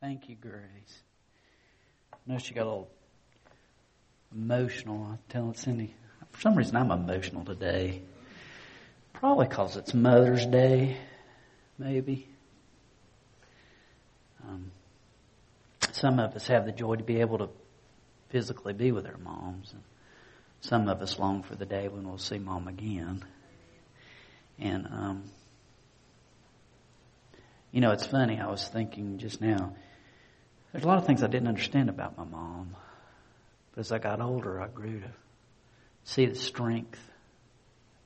Thank 0.00 0.28
you, 0.28 0.36
Grace. 0.36 1.02
I 2.12 2.16
know 2.26 2.38
she 2.38 2.52
got 2.52 2.64
a 2.64 2.68
little 2.68 2.90
emotional. 4.30 5.02
I'm 5.04 5.18
telling 5.30 5.54
Cindy, 5.54 5.94
for 6.30 6.40
some 6.42 6.54
reason 6.54 6.76
I'm 6.76 6.90
emotional 6.90 7.44
today. 7.44 8.02
Probably 9.14 9.48
because 9.48 9.76
it's 9.76 9.94
Mother's 9.94 10.44
Day, 10.44 10.98
maybe. 11.78 12.28
Um, 14.46 14.70
some 15.92 16.18
of 16.18 16.36
us 16.36 16.46
have 16.48 16.66
the 16.66 16.72
joy 16.72 16.96
to 16.96 17.04
be 17.04 17.22
able 17.22 17.38
to 17.38 17.48
physically 18.28 18.74
be 18.74 18.92
with 18.92 19.06
our 19.06 19.16
moms. 19.16 19.72
And 19.72 19.82
some 20.60 20.88
of 20.90 21.00
us 21.00 21.18
long 21.18 21.42
for 21.42 21.54
the 21.54 21.64
day 21.64 21.88
when 21.88 22.06
we'll 22.06 22.18
see 22.18 22.38
mom 22.38 22.68
again. 22.68 23.24
And, 24.58 24.86
um, 24.86 25.22
you 27.72 27.80
know, 27.80 27.92
it's 27.92 28.06
funny. 28.06 28.38
I 28.38 28.50
was 28.50 28.68
thinking 28.68 29.16
just 29.16 29.40
now, 29.40 29.72
there's 30.76 30.84
a 30.84 30.88
lot 30.88 30.98
of 30.98 31.06
things 31.06 31.22
I 31.22 31.26
didn't 31.28 31.48
understand 31.48 31.88
about 31.88 32.18
my 32.18 32.24
mom. 32.24 32.76
But 33.72 33.80
as 33.80 33.92
I 33.92 33.98
got 33.98 34.20
older, 34.20 34.60
I 34.60 34.68
grew 34.68 35.00
to 35.00 35.10
see 36.04 36.26
the 36.26 36.34
strength 36.34 37.00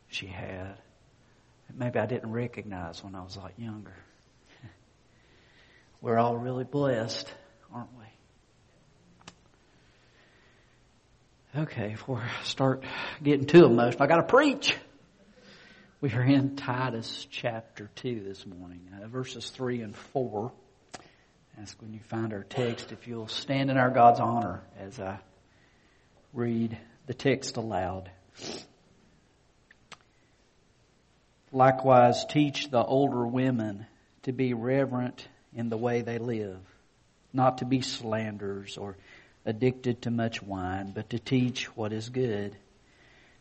she 0.07 0.27
had. 0.27 0.77
that 1.67 1.77
maybe 1.77 1.99
I 1.99 2.07
didn't 2.07 2.31
recognize 2.31 3.03
when 3.03 3.17
I 3.17 3.25
was 3.25 3.35
a 3.35 3.41
lot 3.41 3.55
younger. 3.59 3.97
We're 6.01 6.17
all 6.17 6.37
really 6.37 6.63
blessed, 6.63 7.27
aren't 7.75 7.91
we? 11.55 11.63
Okay, 11.63 11.89
before 11.89 12.19
I 12.19 12.45
start 12.45 12.85
getting 13.21 13.47
too 13.47 13.65
emotional, 13.65 14.05
I 14.05 14.07
got 14.07 14.19
to 14.19 14.23
preach. 14.23 14.77
We 16.01 16.13
are 16.13 16.23
in 16.23 16.55
Titus 16.55 17.27
chapter 17.33 17.91
2 17.97 18.21
this 18.21 18.47
morning, 18.47 18.83
uh, 19.03 19.09
verses 19.09 19.51
3 19.51 19.83
and 19.83 19.97
4. 19.97 20.53
Ask 21.61 21.83
when 21.83 21.93
you 21.93 22.01
find 22.01 22.33
our 22.33 22.45
text 22.45 22.91
if 22.91 23.07
you'll 23.07 23.29
stand 23.29 23.71
in 23.71 23.77
our 23.77 23.91
God's 23.91 24.19
honor 24.19 24.63
as 24.79 24.99
I 24.99 25.19
read 26.33 26.79
the 27.07 27.13
text 27.13 27.59
aloud. 27.59 28.11
Likewise, 31.53 32.25
teach 32.25 32.71
the 32.71 32.83
older 32.83 33.27
women 33.27 33.87
to 34.23 34.33
be 34.33 34.55
reverent 34.55 35.29
in 35.55 35.69
the 35.69 35.77
way 35.77 36.01
they 36.01 36.17
live, 36.19 36.61
not 37.33 37.59
to 37.59 37.67
be 37.67 37.83
slanderers 37.83 38.79
or 38.79 38.97
addicted 39.45 40.03
to 40.03 40.11
much 40.11 40.43
wine, 40.43 40.93
but 40.95 41.11
to 41.11 41.19
teach 41.19 41.65
what 41.77 41.93
is 41.93 42.09
good. 42.09 42.57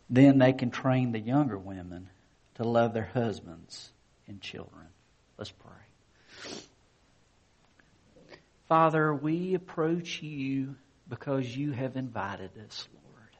Then 0.09 0.39
they 0.39 0.51
can 0.51 0.71
train 0.71 1.13
the 1.13 1.19
younger 1.19 1.57
women 1.57 2.09
to 2.55 2.63
love 2.63 2.93
their 2.93 3.11
husbands 3.13 3.91
and 4.27 4.41
children. 4.41 4.87
Let's 5.37 5.51
pray. 5.51 5.88
Father, 8.69 9.15
we 9.15 9.55
approach 9.55 10.21
you 10.21 10.75
because 11.09 11.57
you 11.57 11.71
have 11.71 11.95
invited 11.97 12.51
us, 12.67 12.87
Lord. 12.93 13.35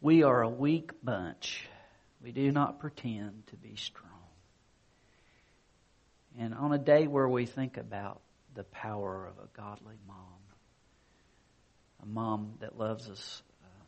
We 0.00 0.22
are 0.22 0.42
a 0.42 0.48
weak 0.48 0.92
bunch. 1.02 1.66
We 2.22 2.30
do 2.30 2.52
not 2.52 2.78
pretend 2.78 3.48
to 3.48 3.56
be 3.56 3.74
strong. 3.74 4.12
And 6.38 6.54
on 6.54 6.72
a 6.72 6.78
day 6.78 7.08
where 7.08 7.28
we 7.28 7.46
think 7.46 7.76
about 7.76 8.20
the 8.54 8.62
power 8.62 9.26
of 9.26 9.44
a 9.44 9.48
godly 9.56 9.96
mom, 10.06 10.16
a 12.00 12.06
mom 12.06 12.54
that 12.60 12.78
loves 12.78 13.10
us. 13.10 13.42
Uh, 13.64 13.84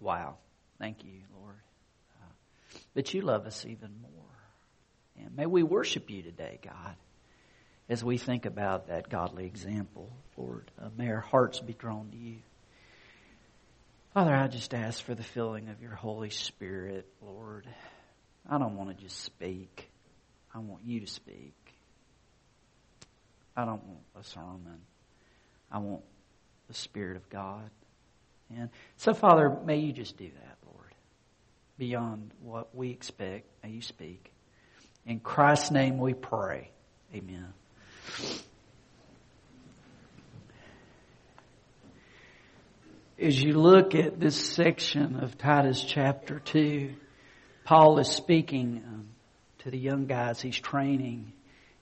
wow. 0.00 0.38
Thank 0.80 1.04
you, 1.04 1.20
Lord. 1.40 1.60
Uh, 2.20 2.78
but 2.94 3.14
you 3.14 3.20
love 3.20 3.46
us 3.46 3.64
even 3.64 3.90
more. 4.02 5.24
And 5.24 5.36
may 5.36 5.46
we 5.46 5.62
worship 5.62 6.10
you 6.10 6.22
today, 6.22 6.58
God, 6.60 6.96
as 7.88 8.02
we 8.02 8.18
think 8.18 8.46
about 8.46 8.88
that 8.88 9.08
godly 9.08 9.46
example, 9.46 10.10
Lord. 10.36 10.70
Uh, 10.80 10.88
may 10.96 11.10
our 11.10 11.20
hearts 11.20 11.60
be 11.60 11.74
drawn 11.74 12.10
to 12.10 12.16
you. 12.16 12.36
Father, 14.14 14.34
I 14.34 14.46
just 14.46 14.72
ask 14.74 15.02
for 15.02 15.14
the 15.14 15.24
filling 15.24 15.68
of 15.68 15.82
your 15.82 15.94
Holy 15.94 16.30
Spirit, 16.30 17.06
Lord. 17.20 17.66
I 18.48 18.58
don't 18.58 18.76
want 18.76 18.96
to 18.96 19.02
just 19.02 19.20
speak. 19.20 19.90
I 20.54 20.58
want 20.58 20.84
you 20.84 21.00
to 21.00 21.06
speak. 21.06 21.54
I 23.56 23.64
don't 23.64 23.84
want 23.84 24.00
a 24.18 24.24
sermon. 24.24 24.80
I 25.70 25.78
want 25.78 26.02
the 26.68 26.74
Spirit 26.74 27.16
of 27.16 27.28
God. 27.28 27.70
And 28.54 28.70
so, 28.96 29.14
Father, 29.14 29.50
may 29.64 29.78
you 29.78 29.92
just 29.92 30.16
do 30.16 30.28
that, 30.28 30.56
Lord. 30.72 30.94
Beyond 31.78 32.30
what 32.40 32.74
we 32.74 32.90
expect, 32.90 33.46
may 33.62 33.70
you 33.70 33.82
speak. 33.82 34.30
In 35.06 35.18
Christ's 35.18 35.70
name 35.70 35.98
we 35.98 36.14
pray. 36.14 36.70
Amen. 37.14 37.52
As 43.18 43.42
you 43.42 43.52
look 43.54 43.94
at 43.94 44.18
this 44.20 44.36
section 44.36 45.20
of 45.20 45.38
Titus 45.38 45.82
chapter 45.82 46.40
2, 46.40 46.92
Paul 47.64 47.98
is 47.98 48.08
speaking 48.08 48.82
um, 48.86 49.08
to 49.60 49.70
the 49.70 49.78
young 49.78 50.06
guys 50.06 50.42
he's 50.42 50.58
training 50.58 51.32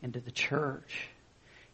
into 0.03 0.21
the 0.21 0.31
church. 0.31 1.09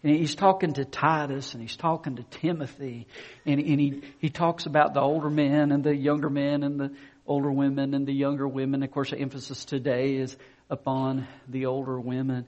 And 0.02 0.14
he's 0.14 0.36
talking 0.36 0.74
to 0.74 0.84
Titus 0.84 1.54
and 1.54 1.62
he's 1.62 1.76
talking 1.76 2.16
to 2.16 2.22
Timothy 2.22 3.08
and, 3.44 3.60
and 3.60 3.80
he, 3.80 4.02
he 4.20 4.30
talks 4.30 4.66
about 4.66 4.94
the 4.94 5.00
older 5.00 5.28
men 5.28 5.72
and 5.72 5.82
the 5.82 5.94
younger 5.94 6.30
men 6.30 6.62
and 6.62 6.78
the 6.78 6.92
older 7.26 7.50
women 7.50 7.94
and 7.94 8.06
the 8.06 8.14
younger 8.14 8.46
women. 8.46 8.82
Of 8.82 8.90
course, 8.92 9.10
the 9.10 9.18
emphasis 9.18 9.64
today 9.64 10.14
is 10.14 10.36
upon 10.70 11.26
the 11.48 11.66
older 11.66 11.98
women. 11.98 12.46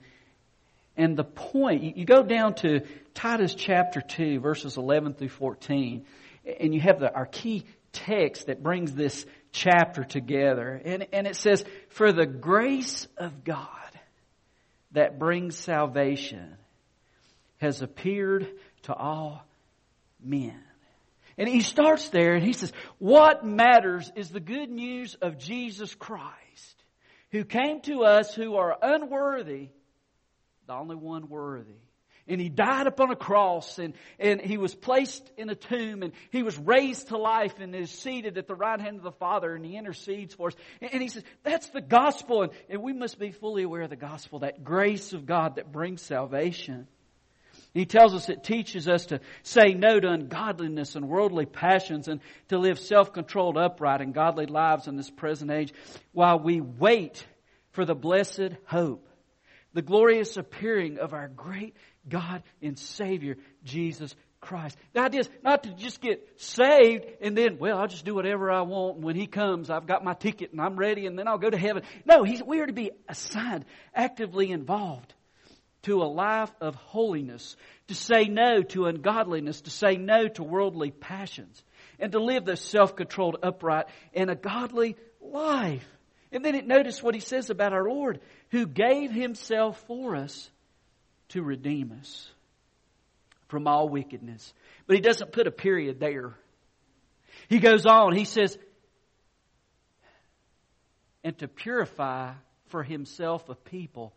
And 1.01 1.17
the 1.17 1.25
point, 1.25 1.97
you 1.97 2.05
go 2.05 2.23
down 2.23 2.57
to 2.57 2.83
Titus 3.15 3.55
chapter 3.55 4.03
2 4.03 4.39
verses 4.41 4.77
11 4.77 5.15
through 5.15 5.31
14 5.31 6.05
and 6.61 6.75
you 6.75 6.81
have 6.83 7.01
the, 7.01 7.11
our 7.11 7.25
key 7.25 7.65
text 7.93 8.49
that 8.49 8.63
brings 8.63 8.93
this 8.93 9.25
chapter 9.51 10.05
together. 10.05 10.79
And, 10.85 11.07
and 11.11 11.27
it 11.27 11.37
says, 11.37 11.65
for 11.89 12.13
the 12.13 12.27
grace 12.27 13.09
of 13.17 13.45
God 13.45 13.67
that 14.93 15.19
brings 15.19 15.57
salvation 15.57 16.55
has 17.63 17.81
appeared 17.81 18.47
to 18.83 18.93
all 18.93 19.43
men. 20.23 20.61
And 21.39 21.49
he 21.49 21.63
starts 21.63 22.11
there 22.11 22.35
and 22.35 22.45
he 22.45 22.53
says, 22.53 22.75
what 22.99 23.43
matters 23.43 24.13
is 24.17 24.29
the 24.29 24.39
good 24.39 24.69
news 24.69 25.15
of 25.15 25.39
Jesus 25.39 25.95
Christ, 25.95 26.85
who 27.31 27.45
came 27.45 27.81
to 27.83 28.03
us 28.05 28.35
who 28.35 28.57
are 28.57 28.77
unworthy, 28.83 29.71
the 30.71 30.77
only 30.77 30.95
one 30.95 31.29
worthy. 31.29 31.81
And 32.29 32.41
he 32.41 32.49
died 32.49 32.87
upon 32.87 33.11
a 33.11 33.17
cross 33.17 33.81
and, 33.81 33.93
and 34.21 34.41
he 34.41 34.57
was 34.57 34.73
placed 34.73 35.29
in 35.37 35.51
a 35.51 35.57
tomb 35.57 36.05
and 36.05 36.13
he 36.31 36.45
was 36.45 36.57
raised 36.57 37.09
to 37.09 37.19
life 37.19 37.59
and 37.59 37.75
is 37.75 37.91
seated 37.91 38.39
at 38.39 38.47
the 38.47 38.55
right 38.55 38.81
hand 38.81 38.99
of 38.99 39.03
the 39.03 39.11
Father 39.11 39.53
and 39.53 39.65
he 39.65 39.77
intercedes 39.77 40.33
for 40.35 40.47
us. 40.47 40.55
And, 40.81 40.93
and 40.93 41.03
he 41.03 41.09
says, 41.09 41.25
that's 41.43 41.71
the 41.71 41.81
gospel 41.81 42.43
and, 42.43 42.53
and 42.69 42.83
we 42.83 42.93
must 42.93 43.19
be 43.19 43.33
fully 43.33 43.65
aware 43.65 43.83
of 43.83 43.91
the 43.91 43.97
gospel, 43.97 44.41
that 44.41 44.63
grace 44.63 45.13
of 45.13 45.27
God 45.27 45.57
that 45.57 45.73
brings 45.73 46.03
salvation. 46.03 46.87
He 47.75 47.85
tells 47.85 48.15
us 48.15 48.29
it 48.29 48.45
teaches 48.45 48.87
us 48.87 49.07
to 49.07 49.21
say 49.43 49.75
no 49.75 49.99
to 49.99 50.09
ungodliness 50.09 50.95
and 50.95 51.09
worldly 51.09 51.47
passions 51.47 52.07
and 52.07 52.21
to 52.49 52.59
live 52.59 52.79
self-controlled, 52.79 53.57
upright, 53.57 54.03
and 54.03 54.15
godly 54.15 54.47
lives 54.47 54.87
in 54.87 54.97
this 54.97 55.11
present 55.11 55.51
age 55.51 55.73
while 56.13 56.39
we 56.39 56.61
wait 56.61 57.27
for 57.73 57.85
the 57.85 57.95
blessed 57.97 58.51
hope, 58.67 59.09
the 59.73 59.83
glorious 59.83 60.37
appearing 60.37 60.99
of 60.99 61.13
our 61.13 61.29
great 61.29 61.77
God 62.09 62.43
and 62.63 62.79
Savior, 62.79 63.37
Jesus 63.65 64.15
Christ. 64.41 64.79
The 64.95 65.01
idea 65.01 65.21
is 65.21 65.31
not 65.43 65.65
to 65.65 65.75
just 65.75 66.01
get 66.01 66.27
saved 66.37 67.05
and 67.21 67.37
then, 67.37 67.59
well, 67.59 67.79
I'll 67.79 67.87
just 67.87 68.05
do 68.05 68.15
whatever 68.15 68.51
I 68.51 68.63
want. 68.63 68.97
And 68.97 69.05
when 69.05 69.17
He 69.17 69.27
comes, 69.27 69.69
I've 69.71 69.87
got 69.87 70.03
my 70.03 70.15
ticket 70.15 70.53
and 70.53 70.61
I'm 70.61 70.77
ready 70.77 71.07
and 71.07 71.19
then 71.19 71.29
I'll 71.29 71.39
go 71.39 71.51
to 71.51 71.59
heaven. 71.59 71.83
No, 72.07 72.25
we 72.47 72.61
are 72.61 72.67
to 72.67 72.73
be 72.73 72.91
assigned, 73.09 73.67
actively 73.95 74.51
involved 74.51 75.15
to 75.83 76.03
a 76.03 76.05
life 76.05 76.51
of 76.61 76.75
holiness, 76.75 77.57
to 77.89 77.95
say 77.95 78.25
no 78.25 78.63
to 78.63 78.87
ungodliness, 78.87 79.63
to 79.63 79.71
say 79.71 79.97
no 79.97 80.29
to 80.29 80.43
worldly 80.43 80.91
passions, 80.91 81.63
and 81.99 82.13
to 82.13 82.23
live 82.23 82.45
the 82.45 82.57
self-controlled, 82.57 83.39
upright, 83.43 83.87
and 84.13 84.31
a 84.31 84.35
godly 84.35 84.97
life. 85.21 85.87
And 86.33 86.45
then 86.45 86.55
it 86.55 86.67
notice 86.67 87.03
what 87.03 87.15
he 87.15 87.21
says 87.21 87.51
about 87.51 87.73
our 87.73 87.89
Lord, 87.89 88.21
who 88.51 88.67
gave 88.67 89.11
himself 89.11 89.83
for 89.87 90.15
us 90.15 90.51
to 91.31 91.43
redeem 91.43 91.93
us 91.99 92.31
from 93.49 93.67
all 93.67 93.89
wickedness. 93.89 94.53
But 94.87 94.97
he 94.97 95.03
doesn't 95.03 95.33
put 95.33 95.47
a 95.47 95.53
period 95.53 95.99
there. 95.99 96.35
He 97.49 97.59
goes 97.59 97.85
on, 97.87 98.15
he 98.15 98.25
says, 98.25 98.57
and 101.25 101.37
to 101.39 101.49
purify 101.49 102.33
for 102.69 102.83
himself 102.83 103.49
a 103.49 103.55
people 103.55 104.15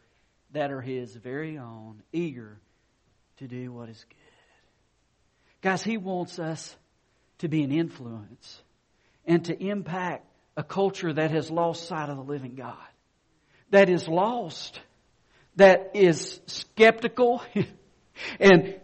that 0.53 0.71
are 0.71 0.81
His 0.81 1.15
very 1.15 1.57
own, 1.57 2.01
eager 2.11 2.59
to 3.37 3.47
do 3.47 3.71
what 3.71 3.89
is 3.89 4.03
good. 4.07 4.17
Guys, 5.61 5.83
He 5.83 5.97
wants 5.97 6.39
us 6.39 6.75
to 7.39 7.47
be 7.47 7.63
an 7.63 7.71
influence 7.71 8.61
and 9.25 9.43
to 9.45 9.61
impact 9.61 10.25
a 10.55 10.63
culture 10.63 11.11
that 11.11 11.31
has 11.31 11.49
lost 11.49 11.87
sight 11.87 12.09
of 12.09 12.17
the 12.17 12.23
living 12.23 12.55
God, 12.55 12.75
that 13.71 13.89
is 13.89 14.07
lost, 14.07 14.79
that 15.55 15.91
is 15.93 16.39
skeptical, 16.45 17.41
and 18.39 18.75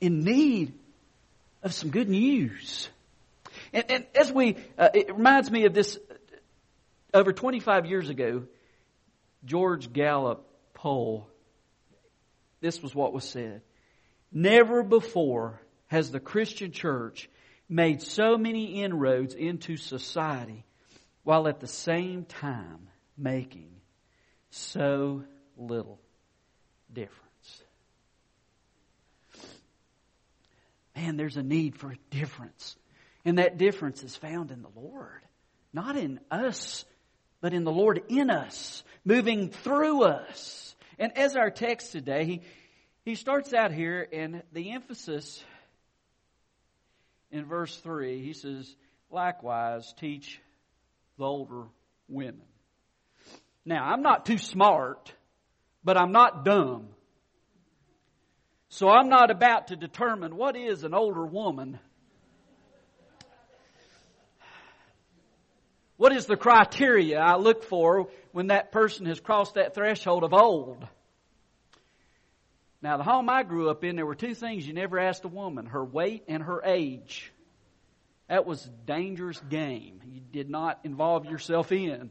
in 0.00 0.20
need 0.20 0.74
of 1.62 1.72
some 1.72 1.90
good 1.90 2.08
news. 2.08 2.88
And, 3.72 3.90
and 3.90 4.06
as 4.14 4.32
we, 4.32 4.56
uh, 4.78 4.90
it 4.94 5.12
reminds 5.14 5.50
me 5.50 5.64
of 5.64 5.74
this 5.74 5.98
over 7.12 7.32
25 7.32 7.86
years 7.86 8.08
ago, 8.08 8.44
George 9.44 9.92
Gallup 9.92 10.46
poll. 10.74 11.28
This 12.60 12.82
was 12.82 12.94
what 12.94 13.12
was 13.12 13.24
said. 13.24 13.62
Never 14.32 14.82
before 14.82 15.60
has 15.86 16.10
the 16.10 16.20
Christian 16.20 16.72
church 16.72 17.30
made 17.68 18.02
so 18.02 18.36
many 18.36 18.82
inroads 18.82 19.34
into 19.34 19.76
society 19.76 20.65
while 21.26 21.48
at 21.48 21.58
the 21.58 21.66
same 21.66 22.24
time 22.24 22.86
making 23.18 23.68
so 24.50 25.24
little 25.56 25.98
difference. 26.92 27.62
Man, 30.94 31.16
there's 31.16 31.36
a 31.36 31.42
need 31.42 31.74
for 31.74 31.90
a 31.90 31.98
difference. 32.10 32.76
And 33.24 33.38
that 33.38 33.58
difference 33.58 34.04
is 34.04 34.14
found 34.14 34.52
in 34.52 34.62
the 34.62 34.70
Lord. 34.76 35.20
Not 35.72 35.96
in 35.96 36.20
us, 36.30 36.84
but 37.40 37.52
in 37.52 37.64
the 37.64 37.72
Lord 37.72 38.04
in 38.08 38.30
us, 38.30 38.84
moving 39.04 39.48
through 39.48 40.04
us. 40.04 40.76
And 40.96 41.18
as 41.18 41.34
our 41.34 41.50
text 41.50 41.90
today, 41.90 42.24
he, 42.24 42.42
he 43.04 43.16
starts 43.16 43.52
out 43.52 43.72
here, 43.72 44.06
and 44.12 44.44
the 44.52 44.70
emphasis 44.70 45.42
in 47.32 47.46
verse 47.46 47.76
3, 47.78 48.22
he 48.22 48.32
says, 48.32 48.72
likewise 49.10 49.92
teach 49.98 50.40
the 51.18 51.24
older 51.24 51.64
women. 52.08 52.42
Now, 53.64 53.84
I'm 53.84 54.02
not 54.02 54.26
too 54.26 54.38
smart, 54.38 55.12
but 55.82 55.96
I'm 55.96 56.12
not 56.12 56.44
dumb. 56.44 56.88
So 58.68 58.88
I'm 58.88 59.08
not 59.08 59.30
about 59.30 59.68
to 59.68 59.76
determine 59.76 60.36
what 60.36 60.56
is 60.56 60.84
an 60.84 60.94
older 60.94 61.24
woman. 61.24 61.78
What 65.96 66.12
is 66.12 66.26
the 66.26 66.36
criteria 66.36 67.18
I 67.18 67.36
look 67.36 67.64
for 67.64 68.08
when 68.32 68.48
that 68.48 68.70
person 68.70 69.06
has 69.06 69.18
crossed 69.18 69.54
that 69.54 69.74
threshold 69.74 70.24
of 70.24 70.34
old? 70.34 70.86
Now, 72.82 72.98
the 72.98 73.02
home 73.02 73.30
I 73.30 73.42
grew 73.42 73.70
up 73.70 73.82
in, 73.82 73.96
there 73.96 74.04
were 74.04 74.14
two 74.14 74.34
things 74.34 74.66
you 74.66 74.74
never 74.74 74.98
asked 74.98 75.24
a 75.24 75.28
woman 75.28 75.66
her 75.66 75.84
weight 75.84 76.24
and 76.28 76.42
her 76.42 76.62
age. 76.62 77.32
That 78.28 78.46
was 78.46 78.66
a 78.66 78.70
dangerous 78.86 79.40
game. 79.48 80.00
You 80.04 80.20
did 80.20 80.50
not 80.50 80.80
involve 80.84 81.26
yourself 81.26 81.70
in. 81.70 82.10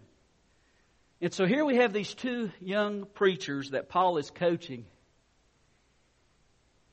And 1.22 1.34
so 1.34 1.46
here 1.46 1.66
we 1.66 1.78
have 1.78 1.94
these 1.94 2.14
two 2.14 2.52
young 2.62 3.06
preachers 3.06 3.72
that 3.72 3.90
Paul 3.90 4.18
is 4.18 4.30
coaching. 4.30 4.86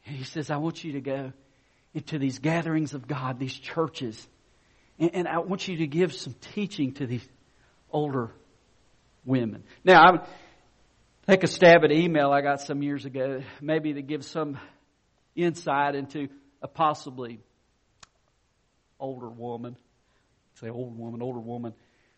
And 0.07 0.17
he 0.17 0.25
says, 0.25 0.51
I 0.51 0.57
want 0.57 0.83
you 0.83 0.93
to 0.93 1.01
go 1.01 1.33
into 1.95 2.19
these 2.19 2.39
gatherings 2.39 2.95
of 2.95 3.07
God, 3.07 3.39
these 3.39 3.55
churches, 3.55 4.27
and, 4.99 5.15
and 5.15 5.29
I 5.29 5.39
want 5.39 5.69
you 5.69 5.79
to 5.79 5.87
give 5.87 6.13
some 6.15 6.35
teaching 6.55 6.95
to 6.95 7.07
these 7.07 7.27
older 7.91 8.31
women. 9.25 9.65
Now, 9.85 10.03
I 10.03 10.11
would 10.13 10.21
take 11.27 11.43
a 11.45 11.47
stab 11.47 11.85
at 11.85 11.93
email 11.93 12.31
I 12.31 12.41
got 12.41 12.61
some 12.61 12.83
years 12.83 13.05
ago, 13.05 13.43
maybe 13.61 13.95
to 13.95 14.03
give 14.03 14.25
some 14.25 14.59
insight 15.37 15.95
into 15.95 16.29
a 16.63 16.69
possibly 16.69 17.41
older 19.03 19.29
woman. 19.29 19.77
Say 20.55 20.71
old 20.71 20.97
woman, 20.97 21.21
older 21.21 21.41
woman. 21.41 21.75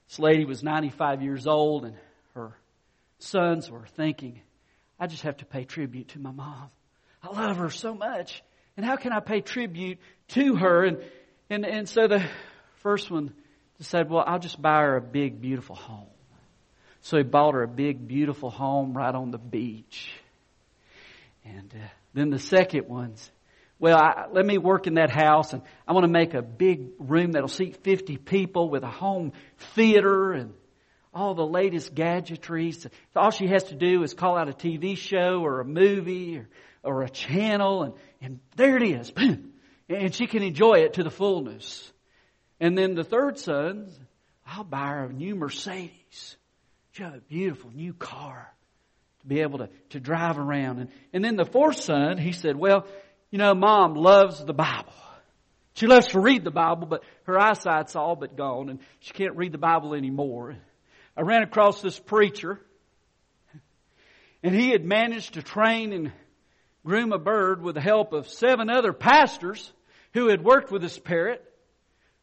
This 0.09 0.19
lady 0.19 0.45
was 0.45 0.63
95 0.63 1.23
years 1.23 1.47
old 1.47 1.85
and 1.85 1.97
her 2.35 2.57
sons 3.19 3.71
were 3.71 3.87
thinking, 3.97 4.41
I 5.01 5.07
just 5.07 5.23
have 5.23 5.39
to 5.39 5.45
pay 5.45 5.65
tribute 5.65 6.09
to 6.09 6.19
my 6.19 6.31
mom. 6.31 6.71
I 7.23 7.29
love 7.29 7.57
her 7.57 7.71
so 7.71 7.95
much. 7.95 8.43
And 8.77 8.85
how 8.85 8.97
can 8.97 9.13
I 9.13 9.21
pay 9.21 9.41
tribute 9.41 9.99
to 10.29 10.57
her? 10.57 10.85
And, 10.85 10.99
and, 11.49 11.65
and 11.65 11.89
so 11.89 12.07
the 12.07 12.25
first 12.77 13.11
one 13.11 13.33
said, 13.81 14.11
well, 14.11 14.25
I'll 14.27 14.39
just 14.39 14.61
buy 14.61 14.83
her 14.83 14.97
a 14.97 15.01
big, 15.01 15.41
beautiful 15.41 15.77
home. 15.77 16.07
So 17.03 17.19
he 17.19 17.23
bought 17.23 17.55
her 17.55 17.63
a 17.63 17.69
big, 17.69 18.07
beautiful 18.07 18.51
home 18.51 18.97
right 18.97 19.15
on 19.15 19.31
the 19.31 19.39
beach. 19.39 20.11
And 21.45 21.71
uh, 21.75 21.87
then 22.15 22.31
the 22.31 22.39
second 22.39 22.89
one's, 22.89 23.31
well, 23.79 23.99
I, 23.99 24.27
let 24.31 24.47
me 24.47 24.59
work 24.59 24.87
in 24.87 24.95
that 24.95 25.11
house 25.11 25.53
and 25.53 25.63
I 25.87 25.93
want 25.93 26.05
to 26.05 26.13
make 26.13 26.35
a 26.35 26.43
big 26.43 26.91
room 26.99 27.33
that'll 27.33 27.49
seat 27.49 27.83
50 27.83 28.17
people 28.19 28.71
with 28.71 28.83
a 28.83 28.91
home 28.91 29.33
theater 29.75 30.33
and 30.33 30.55
all 31.13 31.35
the 31.35 31.47
latest 31.47 31.95
gadgetry. 31.95 32.73
So 32.73 32.91
all 33.15 33.31
she 33.31 33.47
has 33.49 33.65
to 33.65 33.75
do 33.75 34.03
is 34.03 34.15
call 34.15 34.37
out 34.37 34.49
a 34.49 34.53
TV 34.53 34.97
show 34.97 35.41
or 35.45 35.61
a 35.61 35.65
movie 35.65 36.39
or, 36.39 36.49
or 36.83 37.03
a 37.03 37.11
channel 37.11 37.83
and, 37.83 37.95
and 38.21 38.41
there 38.57 38.77
it 38.77 38.83
is. 38.83 39.13
And 39.87 40.15
she 40.15 40.27
can 40.27 40.43
enjoy 40.43 40.77
it 40.77 40.95
to 40.95 41.03
the 41.03 41.11
fullness. 41.11 41.93
And 42.59 42.77
then 42.77 42.95
the 42.95 43.05
third 43.05 43.39
son, 43.39 43.93
I'll 44.47 44.65
buy 44.65 44.89
her 44.89 45.05
a 45.05 45.13
new 45.13 45.35
Mercedes. 45.35 46.37
Have 46.97 47.15
a 47.15 47.21
beautiful 47.21 47.71
new 47.71 47.93
car 47.93 48.51
to 49.21 49.27
be 49.27 49.41
able 49.41 49.59
to, 49.59 49.69
to 49.91 50.01
drive 50.01 50.39
around. 50.39 50.79
And, 50.79 50.91
and 51.13 51.25
then 51.25 51.37
the 51.37 51.45
fourth 51.45 51.81
son, 51.81 52.17
he 52.17 52.33
said, 52.33 52.57
well, 52.57 52.87
you 53.31 53.39
know, 53.39 53.55
mom 53.55 53.95
loves 53.95 54.45
the 54.45 54.53
Bible. 54.53 54.93
She 55.75 55.87
loves 55.87 56.09
to 56.09 56.21
read 56.21 56.45
the 56.45 56.51
Bible, 56.51 56.87
but 56.87 57.03
her 57.25 57.39
eyesight's 57.39 57.97
all 57.97 58.15
but 58.15 58.37
gone 58.37 58.69
and 58.69 58.79
she 59.01 59.13
can't 59.13 59.37
read 59.37 59.53
the 59.53 59.59
Bible 59.59 59.95
anymore. 59.95 60.57
I 61.17 61.23
ran 61.23 61.43
across 61.43 61.83
this 61.83 61.99
preacher 61.99 62.61
and 64.43 64.55
he 64.55 64.71
had 64.71 64.85
managed 64.85 65.35
to 65.35 65.43
train 65.43 65.93
and 65.93 66.13
groom 66.85 67.13
a 67.13 67.19
bird 67.19 67.63
with 67.63 67.75
the 67.75 67.81
help 67.81 68.13
of 68.13 68.29
seven 68.29 68.71
other 68.71 68.93
pastors 68.93 69.73
who 70.13 70.29
had 70.29 70.45
worked 70.45 70.71
with 70.71 70.83
this 70.83 70.99
parrot 70.99 71.43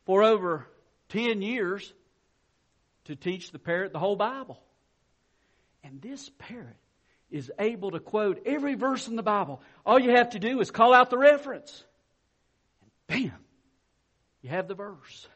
for 0.05 0.23
over 0.23 0.67
10 1.09 1.41
years 1.41 1.91
to 3.05 3.15
teach 3.15 3.51
the 3.51 3.59
parrot 3.59 3.91
the 3.91 3.99
whole 3.99 4.15
Bible. 4.15 4.61
And 5.83 6.01
this 6.01 6.29
parrot 6.37 6.77
is 7.31 7.51
able 7.57 7.91
to 7.91 7.99
quote 7.99 8.41
every 8.45 8.75
verse 8.75 9.07
in 9.07 9.15
the 9.15 9.23
Bible. 9.23 9.61
All 9.85 9.99
you 9.99 10.11
have 10.11 10.31
to 10.31 10.39
do 10.39 10.59
is 10.59 10.69
call 10.69 10.93
out 10.93 11.09
the 11.09 11.17
reference. 11.17 11.83
And 12.81 12.91
bam, 13.07 13.39
you 14.41 14.49
have 14.49 14.67
the 14.67 14.75
verse. 14.75 15.27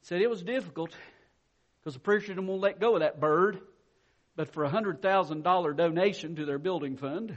He 0.00 0.06
said 0.06 0.22
it 0.22 0.30
was 0.30 0.42
difficult 0.42 0.90
because 1.80 1.94
the 1.94 2.00
preacher 2.00 2.28
didn't 2.28 2.46
want 2.46 2.60
to 2.60 2.62
let 2.62 2.80
go 2.80 2.94
of 2.94 3.00
that 3.00 3.20
bird. 3.20 3.60
But 4.36 4.54
for 4.54 4.64
a 4.64 4.70
$100,000 4.70 5.76
donation 5.76 6.36
to 6.36 6.46
their 6.46 6.58
building 6.58 6.96
fund, 6.96 7.36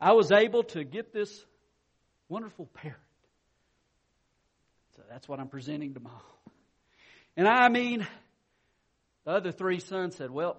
I 0.00 0.12
was 0.12 0.30
able 0.30 0.62
to 0.64 0.84
get 0.84 1.12
this 1.12 1.44
wonderful 2.28 2.66
parrot. 2.66 2.96
So 4.96 5.02
that's 5.10 5.28
what 5.28 5.40
I'm 5.40 5.48
presenting 5.48 5.94
to. 5.94 6.00
And 7.36 7.46
I 7.48 7.68
mean, 7.68 8.06
the 9.24 9.32
other 9.32 9.52
three 9.52 9.80
sons 9.80 10.16
said, 10.16 10.30
Well, 10.30 10.58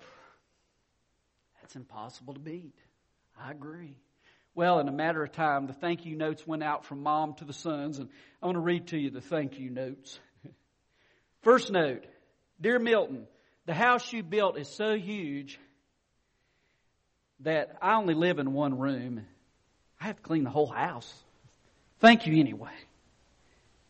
that's 1.71 1.77
impossible 1.77 2.33
to 2.33 2.39
beat. 2.41 2.75
I 3.39 3.51
agree. 3.51 3.95
Well, 4.55 4.81
in 4.81 4.89
a 4.89 4.91
matter 4.91 5.23
of 5.23 5.31
time, 5.31 5.67
the 5.67 5.73
thank 5.73 6.05
you 6.05 6.17
notes 6.17 6.45
went 6.45 6.63
out 6.63 6.83
from 6.83 7.01
mom 7.01 7.35
to 7.35 7.45
the 7.45 7.53
sons, 7.53 7.97
and 7.97 8.09
I 8.43 8.47
want 8.47 8.57
to 8.57 8.61
read 8.61 8.87
to 8.87 8.97
you 8.97 9.09
the 9.09 9.21
thank 9.21 9.57
you 9.57 9.69
notes. 9.69 10.19
First 11.43 11.71
note 11.71 12.03
Dear 12.59 12.77
Milton, 12.77 13.25
the 13.67 13.73
house 13.73 14.11
you 14.11 14.21
built 14.21 14.57
is 14.57 14.67
so 14.67 14.97
huge 14.97 15.59
that 17.39 17.77
I 17.81 17.95
only 17.95 18.15
live 18.15 18.39
in 18.39 18.51
one 18.51 18.77
room. 18.77 19.25
I 20.01 20.07
have 20.07 20.17
to 20.17 20.21
clean 20.21 20.43
the 20.43 20.49
whole 20.49 20.67
house. 20.67 21.13
Thank 21.99 22.27
you 22.27 22.37
anyway. 22.37 22.75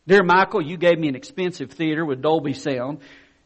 Dear 0.06 0.22
Michael, 0.22 0.62
you 0.62 0.78
gave 0.78 1.00
me 1.00 1.08
an 1.08 1.16
expensive 1.16 1.72
theater 1.72 2.06
with 2.06 2.22
Dolby 2.22 2.54
sound, 2.54 3.00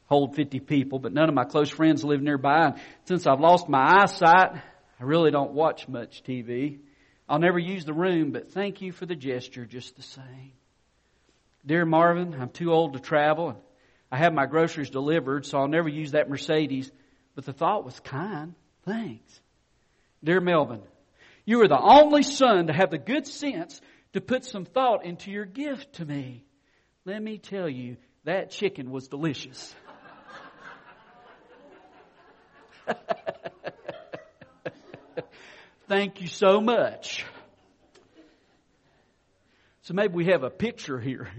hold 0.08 0.36
50 0.36 0.60
people, 0.60 1.00
but 1.00 1.14
none 1.14 1.30
of 1.30 1.36
my 1.36 1.46
close 1.46 1.70
friends 1.70 2.04
live 2.04 2.22
nearby. 2.22 2.68
And 2.68 2.76
since 3.06 3.28
I've 3.28 3.40
lost 3.40 3.68
my 3.68 4.02
eyesight, 4.02 4.62
I 5.00 5.04
really 5.04 5.32
don't 5.32 5.54
watch 5.54 5.88
much 5.88 6.24
TV. 6.24 6.80
I'll 7.28 7.40
never 7.40 7.60
use 7.60 7.86
the 7.86 7.94
room, 7.94 8.32
but 8.32 8.52
thank 8.52 8.82
you 8.82 8.92
for 8.92 9.06
the 9.06 9.16
gesture 9.16 9.66
just 9.66 9.96
the 9.96 10.04
same. 10.04 10.54
Dear 11.66 11.86
Marvin, 11.86 12.36
I'm 12.40 12.50
too 12.50 12.72
old 12.72 12.94
to 12.94 13.00
travel 13.00 13.50
and 13.50 13.60
I 14.12 14.18
have 14.18 14.34
my 14.34 14.46
groceries 14.46 14.92
delivered, 14.92 15.46
so 15.46 15.58
I'll 15.58 15.68
never 15.68 15.90
use 15.90 16.12
that 16.12 16.30
Mercedes, 16.30 16.92
but 17.34 17.46
the 17.46 17.54
thought 17.54 17.84
was 17.84 18.00
kind. 18.00 18.54
Thanks. 18.86 19.42
Dear 20.24 20.40
Melvin, 20.40 20.82
you 21.44 21.62
are 21.62 21.68
the 21.68 21.82
only 21.82 22.24
son 22.24 22.68
to 22.68 22.74
have 22.74 22.92
the 22.92 22.98
good 22.98 23.28
sense 23.28 23.82
to 24.14 24.22
put 24.22 24.46
some 24.46 24.66
thought 24.66 25.06
into 25.06 25.32
your 25.32 25.46
gift 25.46 25.94
to 25.94 26.06
me. 26.06 26.46
Let 27.04 27.22
me 27.22 27.38
tell 27.38 27.68
you, 27.68 27.98
that 28.24 28.52
chicken 28.52 28.90
was 28.90 29.08
delicious. 29.08 29.76
Thank 35.88 36.22
you 36.22 36.28
so 36.28 36.62
much. 36.62 37.26
So 39.84 39.94
maybe 39.94 40.14
we 40.14 40.26
have 40.26 40.44
a 40.44 40.50
picture 40.50 41.00
here 41.00 41.30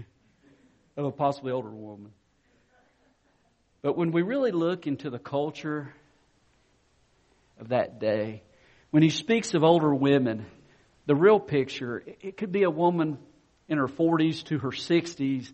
of 0.95 1.05
a 1.05 1.11
possibly 1.11 1.51
older 1.51 1.69
woman. 1.69 2.11
But 3.81 3.97
when 3.97 4.11
we 4.11 4.21
really 4.21 4.51
look 4.51 4.87
into 4.87 5.09
the 5.09 5.19
culture 5.19 5.93
of 7.59 7.69
that 7.69 7.99
day, 7.99 8.43
when 8.91 9.03
he 9.03 9.09
speaks 9.09 9.53
of 9.53 9.63
older 9.63 9.93
women, 9.93 10.45
the 11.05 11.15
real 11.15 11.39
picture, 11.39 12.03
it 12.21 12.37
could 12.37 12.51
be 12.51 12.63
a 12.63 12.69
woman 12.69 13.17
in 13.67 13.77
her 13.77 13.87
40s 13.87 14.43
to 14.45 14.59
her 14.59 14.71
60s, 14.71 15.51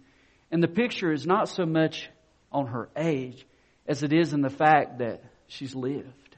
and 0.52 0.62
the 0.62 0.68
picture 0.68 1.12
is 1.12 1.26
not 1.26 1.50
so 1.50 1.66
much 1.66 2.10
on 2.52 2.68
her 2.68 2.90
age 2.96 3.46
as 3.88 4.04
it 4.04 4.14
is 4.14 4.34
in 4.34 4.42
the 4.42 4.50
fact 4.50 5.00
that 5.00 5.24
she's 5.48 5.76
lived. 5.76 6.38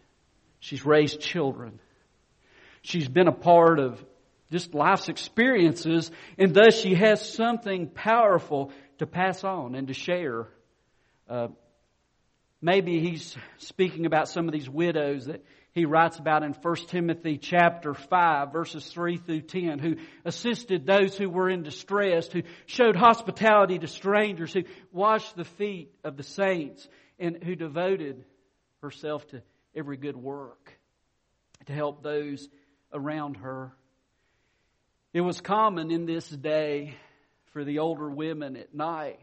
She's 0.60 0.86
raised 0.86 1.20
children. 1.20 1.80
She's 2.82 3.08
been 3.08 3.28
a 3.28 3.34
part 3.34 3.80
of 3.80 4.04
just 4.52 4.74
life's 4.74 5.10
experiences, 5.10 6.12
and 6.38 6.54
thus 6.54 6.80
she 6.80 6.96
has 6.96 7.34
something 7.34 7.88
powerful 7.88 8.72
to 9.00 9.08
pass 9.08 9.44
on 9.44 9.76
and 9.76 9.88
to 9.88 9.94
share. 9.94 10.48
Uh, 11.30 11.48
maybe 12.62 13.00
he's 13.00 13.36
speaking 13.58 14.06
about 14.06 14.28
some 14.30 14.48
of 14.48 14.54
these 14.54 14.70
widows 14.70 15.26
that 15.26 15.44
he 15.74 15.86
writes 15.86 16.20
about 16.20 16.44
in 16.44 16.54
1 16.54 16.76
Timothy 16.88 17.38
chapter 17.38 17.94
5 17.94 18.54
verses 18.54 18.86
3 18.88 19.18
through 19.18 19.42
10 19.42 19.80
who 19.80 19.96
assisted 20.24 20.86
those 20.86 21.18
who 21.18 21.30
were 21.30 21.50
in 21.50 21.64
distress, 21.64 22.28
who 22.28 22.44
showed 22.66 22.96
hospitality 22.96 23.78
to 23.80 23.88
strangers, 23.88 24.54
who 24.54 24.64
washed 24.94 25.36
the 25.36 25.44
feet 25.44 25.94
of 26.04 26.16
the 26.16 26.24
saints, 26.24 26.88
and 27.20 27.44
who 27.44 27.56
devoted 27.56 28.24
herself 28.86 29.28
to 29.28 29.42
every 29.76 29.98
good 29.98 30.16
work 30.16 30.72
to 31.66 31.74
help 31.74 32.04
those 32.04 32.48
around 32.94 33.38
her. 33.38 33.74
It 35.12 35.22
was 35.22 35.42
common 35.42 35.92
in 35.92 36.06
this 36.06 36.30
day 36.30 36.96
for 37.52 37.64
the 37.64 37.80
older 37.80 38.10
women 38.10 38.56
at 38.56 38.76
night 38.76 39.20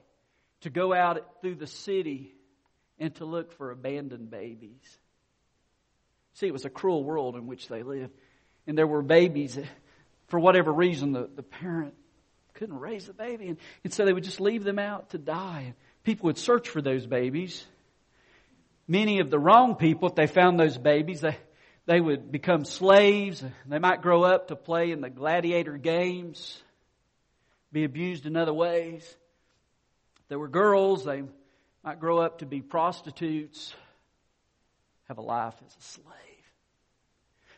to 0.62 0.70
go 0.70 0.92
out 0.92 1.40
through 1.40 1.54
the 1.54 1.66
city 1.66 2.34
and 2.98 3.14
to 3.16 3.24
look 3.24 3.52
for 3.52 3.70
abandoned 3.70 4.30
babies. 4.30 4.98
See, 6.34 6.46
it 6.46 6.52
was 6.52 6.64
a 6.64 6.70
cruel 6.70 7.04
world 7.04 7.36
in 7.36 7.46
which 7.46 7.68
they 7.68 7.82
lived. 7.82 8.12
And 8.66 8.76
there 8.76 8.86
were 8.86 9.02
babies 9.02 9.54
that, 9.54 9.66
for 10.26 10.40
whatever 10.40 10.72
reason, 10.72 11.12
the, 11.12 11.28
the 11.34 11.42
parent 11.42 11.94
couldn't 12.54 12.78
raise 12.78 13.06
the 13.06 13.12
baby. 13.12 13.48
And, 13.48 13.58
and 13.84 13.92
so 13.92 14.04
they 14.04 14.12
would 14.12 14.24
just 14.24 14.40
leave 14.40 14.64
them 14.64 14.78
out 14.78 15.10
to 15.10 15.18
die. 15.18 15.64
And 15.66 15.74
people 16.02 16.26
would 16.26 16.38
search 16.38 16.68
for 16.68 16.82
those 16.82 17.06
babies. 17.06 17.64
Many 18.88 19.20
of 19.20 19.30
the 19.30 19.38
wrong 19.38 19.76
people, 19.76 20.08
if 20.08 20.14
they 20.14 20.26
found 20.26 20.58
those 20.58 20.76
babies, 20.76 21.20
they, 21.20 21.36
they 21.86 22.00
would 22.00 22.32
become 22.32 22.64
slaves. 22.64 23.42
They 23.66 23.78
might 23.78 24.02
grow 24.02 24.24
up 24.24 24.48
to 24.48 24.56
play 24.56 24.90
in 24.90 25.00
the 25.00 25.10
gladiator 25.10 25.76
games, 25.78 26.60
be 27.72 27.84
abused 27.84 28.26
in 28.26 28.36
other 28.36 28.52
ways. 28.52 29.02
If 30.16 30.28
they 30.28 30.36
were 30.36 30.48
girls, 30.48 31.04
they 31.04 31.22
might 31.84 32.00
grow 32.00 32.18
up 32.18 32.38
to 32.38 32.46
be 32.46 32.60
prostitutes, 32.60 33.74
have 35.08 35.18
a 35.18 35.22
life 35.22 35.54
as 35.64 35.76
a 35.76 35.82
slave. 35.82 36.16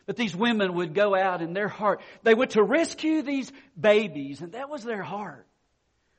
But 0.05 0.17
these 0.17 0.35
women 0.35 0.75
would 0.75 0.93
go 0.93 1.15
out 1.15 1.41
in 1.41 1.53
their 1.53 1.67
heart. 1.67 2.01
They 2.21 2.35
were 2.35 2.45
to 2.47 2.61
rescue 2.61 3.23
these 3.23 3.51
babies, 3.79 4.41
and 4.41 4.51
that 4.51 4.69
was 4.69 4.83
their 4.83 5.01
heart, 5.01 5.47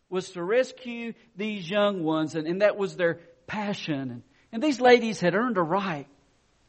was 0.09 0.31
to 0.31 0.43
rescue 0.43 1.13
these 1.37 1.71
young 1.71 2.03
ones, 2.03 2.35
and, 2.35 2.49
and 2.49 2.63
that 2.63 2.77
was 2.77 2.97
their 2.97 3.21
passion. 3.47 4.11
And, 4.11 4.23
and 4.57 4.63
these 4.63 4.81
ladies 4.81 5.21
had 5.21 5.35
earned 5.35 5.59
a 5.59 5.63
right 5.63 6.07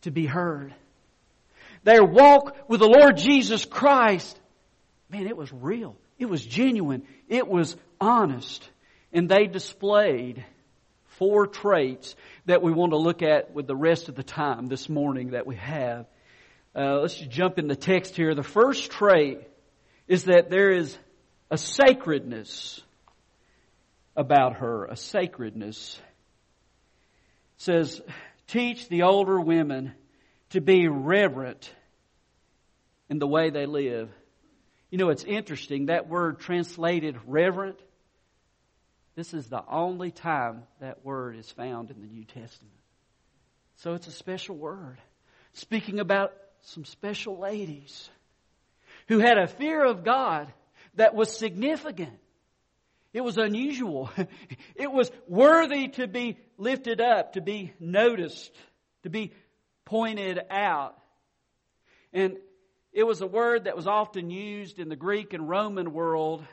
to 0.01 0.11
be 0.11 0.25
heard. 0.25 0.75
Their 1.85 2.03
walk 2.03 2.67
with 2.67 2.81
the 2.81 2.89
Lord 2.89 3.15
Jesus 3.15 3.63
Christ, 3.63 4.37
man, 5.09 5.25
it 5.25 5.37
was 5.37 5.53
real. 5.53 5.95
It 6.19 6.25
was 6.25 6.45
genuine. 6.45 7.03
It 7.29 7.47
was 7.47 7.77
honest. 8.01 8.69
And 9.13 9.29
they 9.29 9.47
displayed 9.47 10.43
four 11.17 11.47
traits 11.47 12.17
that 12.45 12.61
we 12.61 12.73
want 12.73 12.91
to 12.91 12.97
look 12.97 13.21
at 13.21 13.53
with 13.53 13.67
the 13.67 13.75
rest 13.77 14.09
of 14.09 14.15
the 14.15 14.21
time 14.23 14.65
this 14.65 14.89
morning 14.89 15.29
that 15.29 15.47
we 15.47 15.55
have. 15.55 16.07
Uh, 16.75 16.99
let's 16.99 17.15
just 17.15 17.31
jump 17.31 17.57
in 17.57 17.69
the 17.69 17.77
text 17.77 18.17
here. 18.17 18.35
The 18.35 18.43
first 18.43 18.91
trait 18.91 19.47
is 20.09 20.25
that 20.25 20.49
there 20.49 20.71
is 20.71 20.97
a 21.49 21.57
sacredness 21.57 22.81
about 24.17 24.57
her, 24.57 24.83
a 24.87 24.97
sacredness. 24.97 26.01
Says, 27.57 28.01
teach 28.47 28.87
the 28.87 29.03
older 29.03 29.39
women 29.39 29.93
to 30.51 30.61
be 30.61 30.87
reverent 30.87 31.71
in 33.09 33.19
the 33.19 33.27
way 33.27 33.49
they 33.49 33.65
live. 33.65 34.09
You 34.89 34.97
know, 34.97 35.09
it's 35.09 35.23
interesting. 35.23 35.87
That 35.87 36.07
word 36.07 36.39
translated 36.39 37.17
reverent 37.25 37.79
this 39.17 39.33
is 39.33 39.47
the 39.47 39.63
only 39.67 40.11
time 40.11 40.61
that 40.79 41.03
word 41.03 41.37
is 41.37 41.51
found 41.51 41.89
in 41.89 42.01
the 42.01 42.07
New 42.07 42.23
Testament. 42.23 42.75
So 43.77 43.95
it's 43.95 44.05
a 44.05 44.11
special 44.11 44.55
word. 44.55 44.99
Speaking 45.53 45.99
about 45.99 46.33
some 46.61 46.85
special 46.85 47.39
ladies 47.39 48.11
who 49.07 49.17
had 49.17 49.39
a 49.39 49.47
fear 49.47 49.83
of 49.83 50.03
God 50.03 50.53
that 50.97 51.15
was 51.15 51.35
significant. 51.35 52.13
It 53.13 53.21
was 53.21 53.37
unusual. 53.37 54.09
It 54.75 54.91
was 54.91 55.11
worthy 55.27 55.87
to 55.89 56.07
be 56.07 56.37
lifted 56.57 57.01
up, 57.01 57.33
to 57.33 57.41
be 57.41 57.73
noticed, 57.79 58.51
to 59.03 59.09
be 59.09 59.33
pointed 59.85 60.39
out. 60.49 60.97
And 62.13 62.37
it 62.93 63.03
was 63.03 63.21
a 63.21 63.27
word 63.27 63.65
that 63.65 63.75
was 63.75 63.87
often 63.87 64.29
used 64.29 64.79
in 64.79 64.89
the 64.89 64.95
Greek 64.95 65.33
and 65.33 65.49
Roman 65.49 65.93
world 65.93 66.43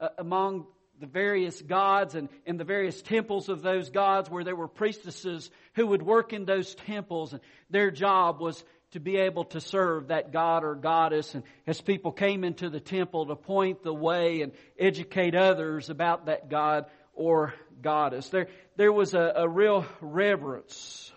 uh, 0.00 0.08
among 0.18 0.66
the 1.00 1.06
various 1.06 1.60
gods 1.62 2.14
and, 2.14 2.28
and 2.46 2.60
the 2.60 2.64
various 2.64 3.00
temples 3.00 3.48
of 3.48 3.62
those 3.62 3.90
gods 3.90 4.28
where 4.28 4.44
there 4.44 4.54
were 4.54 4.68
priestesses 4.68 5.50
who 5.74 5.86
would 5.86 6.02
work 6.02 6.32
in 6.32 6.44
those 6.44 6.74
temples 6.74 7.32
and 7.32 7.40
their 7.70 7.90
job 7.90 8.40
was 8.40 8.62
to 8.92 9.00
be 9.00 9.16
able 9.16 9.44
to 9.44 9.60
serve 9.60 10.08
that 10.08 10.32
god 10.32 10.64
or 10.64 10.74
goddess. 10.74 11.34
And 11.34 11.44
as 11.66 11.80
people 11.80 12.12
came 12.12 12.44
into 12.44 12.70
the 12.70 12.80
temple 12.80 13.26
to 13.26 13.36
point 13.36 13.82
the 13.82 13.94
way 13.94 14.42
and 14.42 14.52
educate 14.78 15.34
others 15.34 15.90
about 15.90 16.26
that 16.26 16.48
god 16.48 16.86
or 17.14 17.54
goddess 17.82 18.28
there, 18.28 18.48
there 18.76 18.92
was 18.92 19.14
a, 19.14 19.32
a 19.36 19.48
real 19.48 19.86
reverence. 20.00 21.12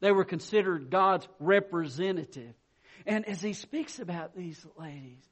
They 0.00 0.12
were 0.12 0.24
considered 0.24 0.90
god's 0.90 1.26
representative. 1.38 2.54
And 3.06 3.26
as 3.26 3.40
he 3.40 3.52
speaks 3.52 3.98
about 3.98 4.36
these 4.36 4.64
ladies 4.78 5.22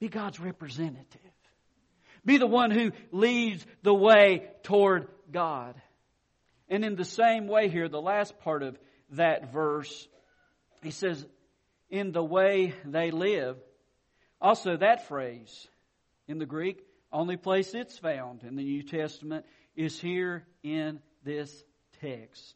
be 0.00 0.08
god's 0.08 0.40
representative. 0.40 1.20
Be 2.24 2.38
the 2.38 2.46
one 2.46 2.70
who 2.70 2.90
leads 3.12 3.64
the 3.82 3.94
way 3.94 4.48
toward 4.64 5.06
God. 5.30 5.80
And 6.68 6.84
in 6.84 6.96
the 6.96 7.04
same 7.04 7.46
way 7.46 7.68
here, 7.68 7.88
the 7.88 8.00
last 8.00 8.38
part 8.40 8.62
of 8.62 8.76
that 9.10 9.52
verse, 9.52 10.08
he 10.82 10.90
says, 10.90 11.24
in 11.90 12.12
the 12.12 12.24
way 12.24 12.74
they 12.84 13.10
live. 13.10 13.56
Also, 14.40 14.76
that 14.76 15.06
phrase 15.06 15.68
in 16.26 16.38
the 16.38 16.46
Greek, 16.46 16.82
only 17.12 17.36
place 17.36 17.74
it's 17.74 17.98
found 17.98 18.42
in 18.42 18.56
the 18.56 18.64
New 18.64 18.82
Testament 18.82 19.44
is 19.76 20.00
here 20.00 20.44
in 20.62 21.00
this 21.24 21.62
text. 22.00 22.54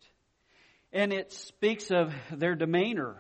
And 0.93 1.13
it 1.13 1.33
speaks 1.33 1.91
of 1.91 2.13
their 2.33 2.55
demeanor. 2.55 3.17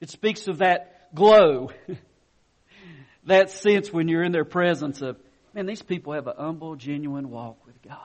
It 0.00 0.10
speaks 0.10 0.48
of 0.48 0.58
that 0.58 1.14
glow. 1.14 1.70
that 3.24 3.50
sense 3.50 3.92
when 3.92 4.08
you're 4.08 4.24
in 4.24 4.32
their 4.32 4.44
presence 4.44 5.00
of 5.00 5.16
man, 5.54 5.66
these 5.66 5.82
people 5.82 6.14
have 6.14 6.26
an 6.26 6.34
humble, 6.36 6.76
genuine 6.76 7.30
walk 7.30 7.64
with 7.66 7.80
God. 7.82 7.98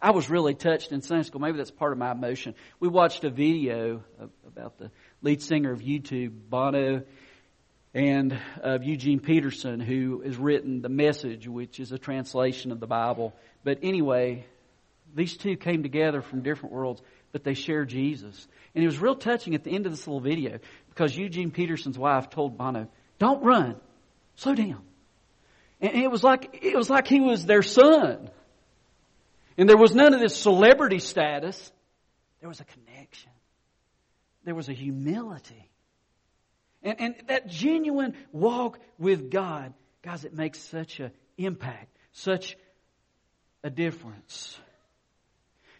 I 0.00 0.10
was 0.10 0.28
really 0.28 0.54
touched 0.54 0.92
in 0.92 1.00
Sunday 1.00 1.22
school. 1.22 1.40
Maybe 1.40 1.56
that's 1.56 1.70
part 1.70 1.92
of 1.92 1.98
my 1.98 2.12
emotion. 2.12 2.54
We 2.80 2.88
watched 2.88 3.24
a 3.24 3.30
video 3.30 4.02
about 4.46 4.78
the 4.78 4.90
lead 5.22 5.42
singer 5.42 5.72
of 5.72 5.80
U2, 5.80 6.30
Bono, 6.48 7.02
and 7.94 8.38
of 8.62 8.84
Eugene 8.84 9.20
Peterson, 9.20 9.80
who 9.80 10.20
has 10.20 10.36
written 10.36 10.82
The 10.82 10.88
Message, 10.88 11.48
which 11.48 11.80
is 11.80 11.92
a 11.92 11.98
translation 11.98 12.70
of 12.70 12.78
the 12.78 12.86
Bible. 12.86 13.34
But 13.64 13.78
anyway, 13.82 14.44
these 15.14 15.36
two 15.36 15.56
came 15.56 15.82
together 15.82 16.20
from 16.20 16.42
different 16.42 16.74
worlds, 16.74 17.00
but 17.32 17.42
they 17.42 17.54
share 17.54 17.84
Jesus. 17.84 18.46
And 18.74 18.84
it 18.84 18.86
was 18.86 18.98
real 18.98 19.14
touching 19.14 19.54
at 19.54 19.64
the 19.64 19.70
end 19.70 19.86
of 19.86 19.92
this 19.92 20.06
little 20.06 20.20
video 20.20 20.58
because 20.90 21.16
Eugene 21.16 21.50
Peterson's 21.50 21.98
wife 21.98 22.28
told 22.28 22.58
Bono, 22.58 22.88
don't 23.18 23.42
run. 23.42 23.76
Slow 24.36 24.54
down. 24.54 24.82
And 25.80 25.94
it 25.94 26.10
was 26.10 26.22
like, 26.22 26.58
it 26.62 26.76
was 26.76 26.90
like 26.90 27.06
he 27.06 27.20
was 27.20 27.46
their 27.46 27.62
son. 27.62 28.30
And 29.56 29.68
there 29.68 29.76
was 29.76 29.94
none 29.94 30.12
of 30.12 30.20
this 30.20 30.36
celebrity 30.36 30.98
status. 30.98 31.72
There 32.40 32.48
was 32.48 32.60
a 32.60 32.64
connection. 32.64 33.30
There 34.46 34.54
was 34.54 34.68
a 34.68 34.72
humility. 34.72 35.68
And, 36.82 37.00
and 37.00 37.14
that 37.26 37.48
genuine 37.48 38.14
walk 38.30 38.78
with 38.96 39.28
God, 39.28 39.74
guys, 40.02 40.24
it 40.24 40.34
makes 40.34 40.60
such 40.60 41.00
an 41.00 41.10
impact, 41.36 41.94
such 42.12 42.56
a 43.64 43.70
difference. 43.70 44.56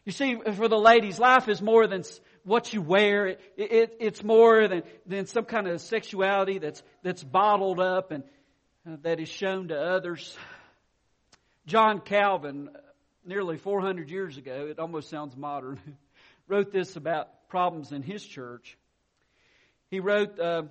You 0.05 0.11
see, 0.11 0.37
for 0.57 0.67
the 0.67 0.79
ladies, 0.79 1.21
life 1.21 1.49
is 1.49 1.63
more 1.63 1.87
than 1.87 2.03
what 2.43 2.73
you 2.75 2.83
wear. 2.83 3.29
It, 3.29 3.41
it, 3.57 3.97
it's 4.01 4.25
more 4.25 4.67
than, 4.67 4.83
than 5.07 5.27
some 5.27 5.45
kind 5.45 5.69
of 5.69 5.81
sexuality 5.81 6.59
that's, 6.59 6.83
that's 7.05 7.23
bottled 7.23 7.79
up 7.79 8.11
and, 8.11 8.25
uh, 8.85 8.97
that 9.03 9.21
is 9.21 9.29
shown 9.29 9.69
to 9.69 9.81
others. 9.81 10.37
John 11.67 12.01
Calvin, 12.01 12.71
nearly 13.25 13.59
400 13.59 14.11
years 14.11 14.37
ago, 14.37 14.67
it 14.69 14.81
almost 14.81 15.09
sounds 15.09 15.37
modern, 15.37 15.79
wrote 16.49 16.73
this 16.73 16.97
about 16.97 17.29
problems 17.57 17.91
in 17.91 18.03
his 18.03 18.23
church. 18.23 18.77
He 19.91 19.99
wrote, 19.99 20.39
uh, 20.39 20.65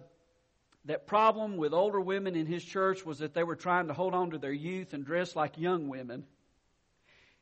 that 0.85 1.07
problem 1.07 1.57
with 1.57 1.73
older 1.73 1.99
women 1.99 2.35
in 2.35 2.45
his 2.45 2.63
church 2.63 3.03
was 3.03 3.17
that 3.17 3.33
they 3.33 3.41
were 3.41 3.55
trying 3.55 3.87
to 3.87 3.93
hold 3.95 4.13
on 4.13 4.29
to 4.29 4.37
their 4.37 4.53
youth 4.53 4.93
and 4.93 5.03
dress 5.03 5.35
like 5.35 5.57
young 5.57 5.87
women. 5.87 6.25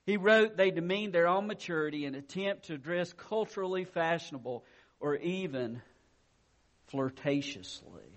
He 0.05 0.15
wrote 0.15 0.55
they 0.55 0.71
demeaned 0.71 1.11
their 1.11 1.27
own 1.27 1.47
maturity 1.47 2.05
and 2.05 2.15
attempt 2.15 2.67
to 2.67 2.77
dress 2.77 3.11
culturally 3.11 3.83
fashionable 3.83 4.63
or 5.01 5.17
even 5.17 5.81
flirtatiously. 6.93 8.13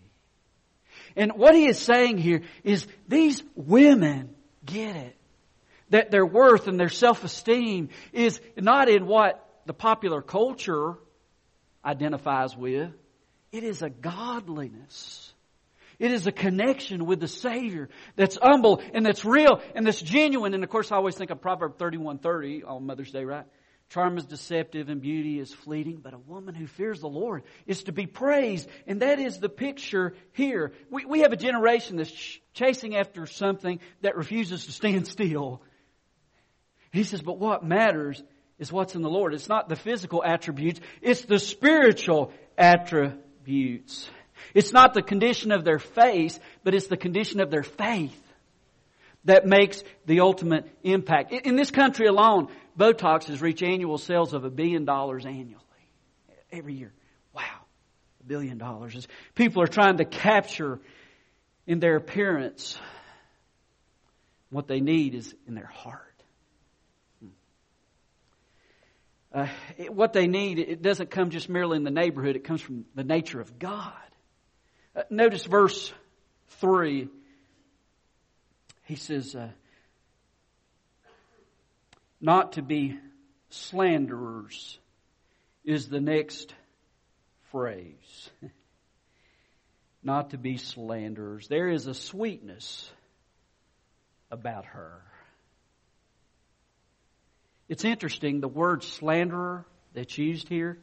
And 1.16 1.32
what 1.32 1.56
he 1.56 1.66
is 1.66 1.80
saying 1.80 2.18
here 2.18 2.42
is 2.62 2.86
these 3.08 3.42
women 3.56 4.32
get 4.64 4.94
it. 4.94 5.16
That 5.90 6.12
their 6.12 6.24
worth 6.24 6.68
and 6.68 6.78
their 6.78 6.88
self-esteem 6.88 7.88
is 8.12 8.40
not 8.56 8.88
in 8.88 9.06
what 9.06 9.42
the 9.66 9.74
popular 9.74 10.22
culture 10.22 10.94
identifies 11.86 12.56
with. 12.56 12.90
It 13.52 13.62
is 13.62 13.82
a 13.82 13.88
godliness. 13.88 15.32
It 15.98 16.10
is 16.10 16.26
a 16.26 16.32
connection 16.32 17.06
with 17.06 17.20
the 17.20 17.28
Savior 17.28 17.88
that's 18.16 18.36
humble 18.40 18.82
and 18.92 19.06
that's 19.06 19.24
real 19.24 19.60
and 19.74 19.86
that's 19.86 20.02
genuine. 20.02 20.52
And 20.52 20.62
of 20.62 20.68
course, 20.68 20.92
I 20.92 20.96
always 20.96 21.14
think 21.14 21.30
of 21.30 21.40
Proverb 21.40 21.78
31:30 21.78 22.64
on 22.66 22.84
Mother's 22.84 23.12
Day, 23.12 23.24
right? 23.24 23.46
Charm 23.88 24.18
is 24.18 24.26
deceptive 24.26 24.88
and 24.88 25.00
beauty 25.00 25.38
is 25.38 25.54
fleeting, 25.54 26.00
but 26.02 26.12
a 26.12 26.18
woman 26.18 26.56
who 26.56 26.66
fears 26.66 27.00
the 27.00 27.08
Lord 27.08 27.44
is 27.66 27.84
to 27.84 27.92
be 27.92 28.06
praised. 28.06 28.68
And 28.86 29.00
that 29.00 29.20
is 29.20 29.38
the 29.38 29.48
picture 29.48 30.14
here. 30.32 30.72
We, 30.90 31.04
we 31.04 31.20
have 31.20 31.32
a 31.32 31.36
generation 31.36 31.96
that's 31.96 32.10
ch- 32.10 32.42
chasing 32.52 32.96
after 32.96 33.26
something 33.26 33.78
that 34.02 34.16
refuses 34.16 34.66
to 34.66 34.72
stand 34.72 35.06
still. 35.06 35.62
He 36.90 37.04
says, 37.04 37.22
but 37.22 37.38
what 37.38 37.64
matters 37.64 38.20
is 38.58 38.72
what's 38.72 38.94
in 38.94 39.02
the 39.02 39.10
Lord. 39.10 39.34
It's 39.34 39.48
not 39.48 39.68
the 39.68 39.76
physical 39.76 40.22
attributes, 40.24 40.80
it's 41.02 41.22
the 41.22 41.38
spiritual 41.38 42.32
attributes. 42.56 44.08
It's 44.54 44.72
not 44.72 44.94
the 44.94 45.02
condition 45.02 45.50
of 45.52 45.64
their 45.64 45.78
face, 45.78 46.38
but 46.62 46.74
it's 46.74 46.86
the 46.86 46.96
condition 46.96 47.40
of 47.40 47.50
their 47.50 47.62
faith 47.62 48.22
that 49.24 49.44
makes 49.46 49.82
the 50.06 50.20
ultimate 50.20 50.66
impact. 50.82 51.32
In 51.32 51.56
this 51.56 51.70
country 51.70 52.06
alone, 52.06 52.48
Botox 52.78 53.24
has 53.24 53.40
reached 53.42 53.62
annual 53.62 53.98
sales 53.98 54.34
of 54.34 54.44
a 54.44 54.50
billion 54.50 54.84
dollars 54.84 55.26
annually. 55.26 55.62
Every 56.52 56.74
year. 56.74 56.92
Wow. 57.34 57.42
A 58.20 58.24
billion 58.24 58.58
dollars. 58.58 59.06
people 59.34 59.62
are 59.62 59.66
trying 59.66 59.98
to 59.98 60.04
capture 60.04 60.78
in 61.66 61.80
their 61.80 61.96
appearance 61.96 62.78
what 64.50 64.68
they 64.68 64.80
need 64.80 65.14
is 65.14 65.34
in 65.48 65.54
their 65.54 65.66
heart. 65.66 66.05
Uh, 69.36 69.48
it, 69.76 69.92
what 69.92 70.14
they 70.14 70.26
need, 70.26 70.58
it 70.58 70.80
doesn't 70.80 71.10
come 71.10 71.28
just 71.28 71.50
merely 71.50 71.76
in 71.76 71.84
the 71.84 71.90
neighborhood, 71.90 72.36
it 72.36 72.44
comes 72.44 72.62
from 72.62 72.86
the 72.94 73.04
nature 73.04 73.38
of 73.38 73.58
God. 73.58 73.92
Uh, 74.96 75.02
notice 75.10 75.44
verse 75.44 75.92
3. 76.60 77.08
He 78.84 78.96
says, 78.96 79.34
uh, 79.34 79.50
not 82.18 82.52
to 82.52 82.62
be 82.62 82.98
slanderers 83.50 84.78
is 85.66 85.90
the 85.90 86.00
next 86.00 86.54
phrase. 87.50 88.30
not 90.02 90.30
to 90.30 90.38
be 90.38 90.56
slanderers. 90.56 91.46
There 91.48 91.68
is 91.68 91.86
a 91.86 91.94
sweetness 91.94 92.90
about 94.30 94.64
her. 94.64 95.02
It's 97.68 97.84
interesting, 97.84 98.40
the 98.40 98.48
word 98.48 98.82
slanderer 98.82 99.66
that's 99.94 100.16
used 100.16 100.48
here 100.48 100.78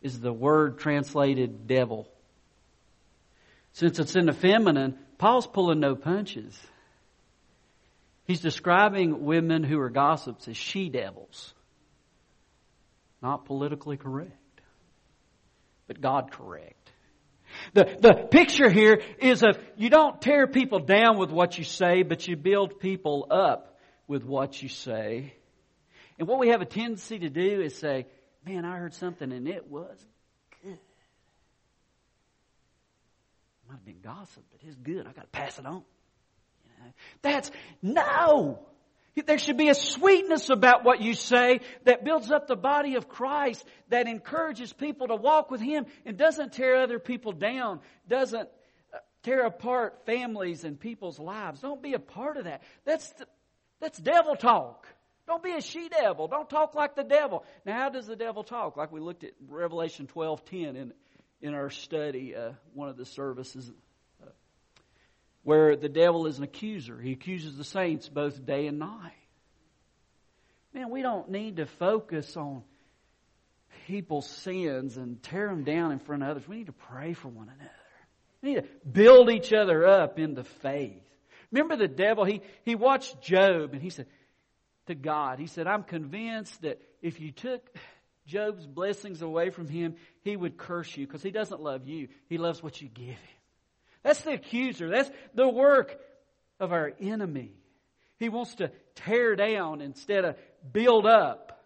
is 0.00 0.20
the 0.20 0.32
word 0.32 0.78
translated 0.78 1.66
devil. 1.66 2.08
Since 3.72 3.98
it's 3.98 4.16
in 4.16 4.26
the 4.26 4.32
feminine, 4.32 4.98
Paul's 5.18 5.46
pulling 5.46 5.80
no 5.80 5.94
punches. 5.94 6.58
He's 8.24 8.40
describing 8.40 9.24
women 9.24 9.62
who 9.62 9.78
are 9.80 9.90
gossips 9.90 10.48
as 10.48 10.56
she 10.56 10.88
devils. 10.88 11.52
Not 13.22 13.46
politically 13.46 13.96
correct, 13.96 14.60
but 15.86 16.00
God 16.00 16.30
correct. 16.30 16.74
The, 17.72 17.96
the 18.00 18.14
picture 18.30 18.70
here 18.70 19.00
is 19.18 19.42
of 19.42 19.58
you 19.76 19.90
don't 19.90 20.20
tear 20.20 20.46
people 20.46 20.78
down 20.78 21.18
with 21.18 21.30
what 21.30 21.58
you 21.58 21.64
say, 21.64 22.02
but 22.02 22.28
you 22.28 22.36
build 22.36 22.78
people 22.78 23.26
up 23.30 23.78
with 24.06 24.24
what 24.24 24.62
you 24.62 24.68
say. 24.68 25.34
And 26.18 26.26
what 26.26 26.38
we 26.38 26.48
have 26.48 26.60
a 26.60 26.66
tendency 26.66 27.18
to 27.20 27.30
do 27.30 27.60
is 27.60 27.76
say, 27.76 28.06
man, 28.44 28.64
I 28.64 28.76
heard 28.78 28.94
something 28.94 29.30
and 29.32 29.46
it 29.48 29.70
was 29.70 29.96
good. 30.62 30.72
It 30.72 30.78
might 33.68 33.74
have 33.74 33.84
been 33.84 34.00
gossip, 34.02 34.44
but 34.50 34.60
it's 34.66 34.76
good. 34.76 35.06
I 35.06 35.12
got 35.12 35.22
to 35.22 35.28
pass 35.28 35.58
it 35.58 35.66
on. 35.66 35.84
That's 37.22 37.50
no. 37.82 38.60
There 39.26 39.38
should 39.38 39.56
be 39.56 39.68
a 39.68 39.74
sweetness 39.74 40.48
about 40.48 40.84
what 40.84 41.00
you 41.00 41.14
say 41.14 41.60
that 41.84 42.04
builds 42.04 42.30
up 42.30 42.46
the 42.46 42.56
body 42.56 42.94
of 42.94 43.08
Christ, 43.08 43.64
that 43.88 44.06
encourages 44.06 44.72
people 44.72 45.08
to 45.08 45.16
walk 45.16 45.50
with 45.50 45.60
Him 45.60 45.86
and 46.06 46.16
doesn't 46.16 46.52
tear 46.52 46.76
other 46.76 47.00
people 47.00 47.32
down, 47.32 47.80
doesn't 48.08 48.48
uh, 48.94 48.98
tear 49.24 49.44
apart 49.44 50.06
families 50.06 50.62
and 50.62 50.78
people's 50.78 51.18
lives. 51.18 51.60
Don't 51.60 51.82
be 51.82 51.94
a 51.94 51.98
part 51.98 52.36
of 52.36 52.44
that. 52.44 52.62
That's, 52.84 53.08
the, 53.14 53.26
that's 53.80 53.98
devil 53.98 54.36
talk. 54.36 54.86
Don't 55.28 55.42
be 55.42 55.52
a 55.52 55.60
she 55.60 55.88
devil. 55.88 56.26
Don't 56.26 56.48
talk 56.48 56.74
like 56.74 56.96
the 56.96 57.04
devil. 57.04 57.44
Now, 57.64 57.78
how 57.78 57.88
does 57.90 58.06
the 58.06 58.16
devil 58.16 58.42
talk? 58.42 58.76
Like 58.76 58.90
we 58.90 59.00
looked 59.00 59.22
at 59.22 59.32
Revelation 59.46 60.08
12:10 60.08 60.74
in 60.74 60.92
in 61.40 61.54
our 61.54 61.70
study, 61.70 62.34
uh, 62.34 62.52
one 62.74 62.88
of 62.88 62.96
the 62.96 63.04
services 63.04 63.70
where 65.44 65.76
the 65.76 65.88
devil 65.88 66.26
is 66.26 66.38
an 66.38 66.44
accuser. 66.44 67.00
He 67.00 67.12
accuses 67.12 67.56
the 67.56 67.64
saints 67.64 68.08
both 68.08 68.44
day 68.44 68.66
and 68.66 68.78
night. 68.78 69.12
Man, 70.74 70.90
we 70.90 71.02
don't 71.02 71.30
need 71.30 71.56
to 71.56 71.66
focus 71.66 72.36
on 72.36 72.62
people's 73.86 74.28
sins 74.28 74.96
and 74.96 75.22
tear 75.22 75.48
them 75.48 75.64
down 75.64 75.92
in 75.92 75.98
front 76.00 76.22
of 76.22 76.28
others. 76.28 76.48
We 76.48 76.56
need 76.56 76.66
to 76.66 76.72
pray 76.72 77.14
for 77.14 77.28
one 77.28 77.48
another. 77.48 77.70
We 78.42 78.54
need 78.54 78.62
to 78.62 78.68
build 78.86 79.30
each 79.30 79.52
other 79.52 79.86
up 79.86 80.18
in 80.18 80.34
the 80.34 80.44
faith. 80.44 81.02
Remember 81.50 81.76
the 81.76 81.88
devil, 81.88 82.24
he, 82.24 82.42
he 82.64 82.74
watched 82.74 83.22
Job 83.22 83.72
and 83.72 83.80
he 83.80 83.90
said 83.90 84.06
to 84.88 84.94
God, 84.94 85.38
he 85.38 85.46
said, 85.46 85.66
I'm 85.66 85.84
convinced 85.84 86.62
that 86.62 86.80
if 87.00 87.20
you 87.20 87.32
took 87.32 87.74
Job's 88.26 88.66
blessings 88.66 89.22
away 89.22 89.50
from 89.50 89.68
him, 89.68 89.94
he 90.22 90.36
would 90.36 90.58
curse 90.58 90.94
you 90.96 91.06
because 91.06 91.22
he 91.22 91.30
doesn't 91.30 91.62
love 91.62 91.86
you. 91.86 92.08
He 92.28 92.36
loves 92.36 92.62
what 92.62 92.80
you 92.82 92.88
give 92.88 93.06
him. 93.06 93.38
That's 94.02 94.20
the 94.22 94.32
accuser. 94.32 94.90
That's 94.90 95.10
the 95.34 95.48
work 95.48 95.98
of 96.60 96.72
our 96.72 96.92
enemy. 97.00 97.52
He 98.18 98.28
wants 98.28 98.56
to 98.56 98.70
tear 98.96 99.36
down 99.36 99.80
instead 99.80 100.24
of 100.24 100.36
build 100.72 101.06
up. 101.06 101.64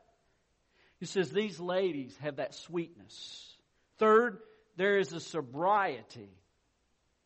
He 1.00 1.06
says 1.06 1.30
these 1.30 1.58
ladies 1.58 2.16
have 2.20 2.36
that 2.36 2.54
sweetness. 2.54 3.56
Third, 3.98 4.38
there 4.76 4.98
is 4.98 5.12
a 5.12 5.20
sobriety 5.20 6.30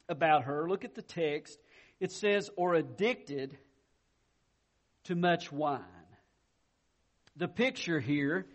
about 0.08 0.44
her. 0.44 0.68
Look 0.68 0.84
at 0.84 0.94
the 0.94 1.02
text. 1.02 1.58
It 2.00 2.12
says, 2.12 2.50
or 2.56 2.74
addicted 2.74 3.56
to 5.06 5.14
much 5.14 5.50
wine. 5.50 5.82
The 7.36 7.48
picture 7.48 8.00
here 8.00 8.46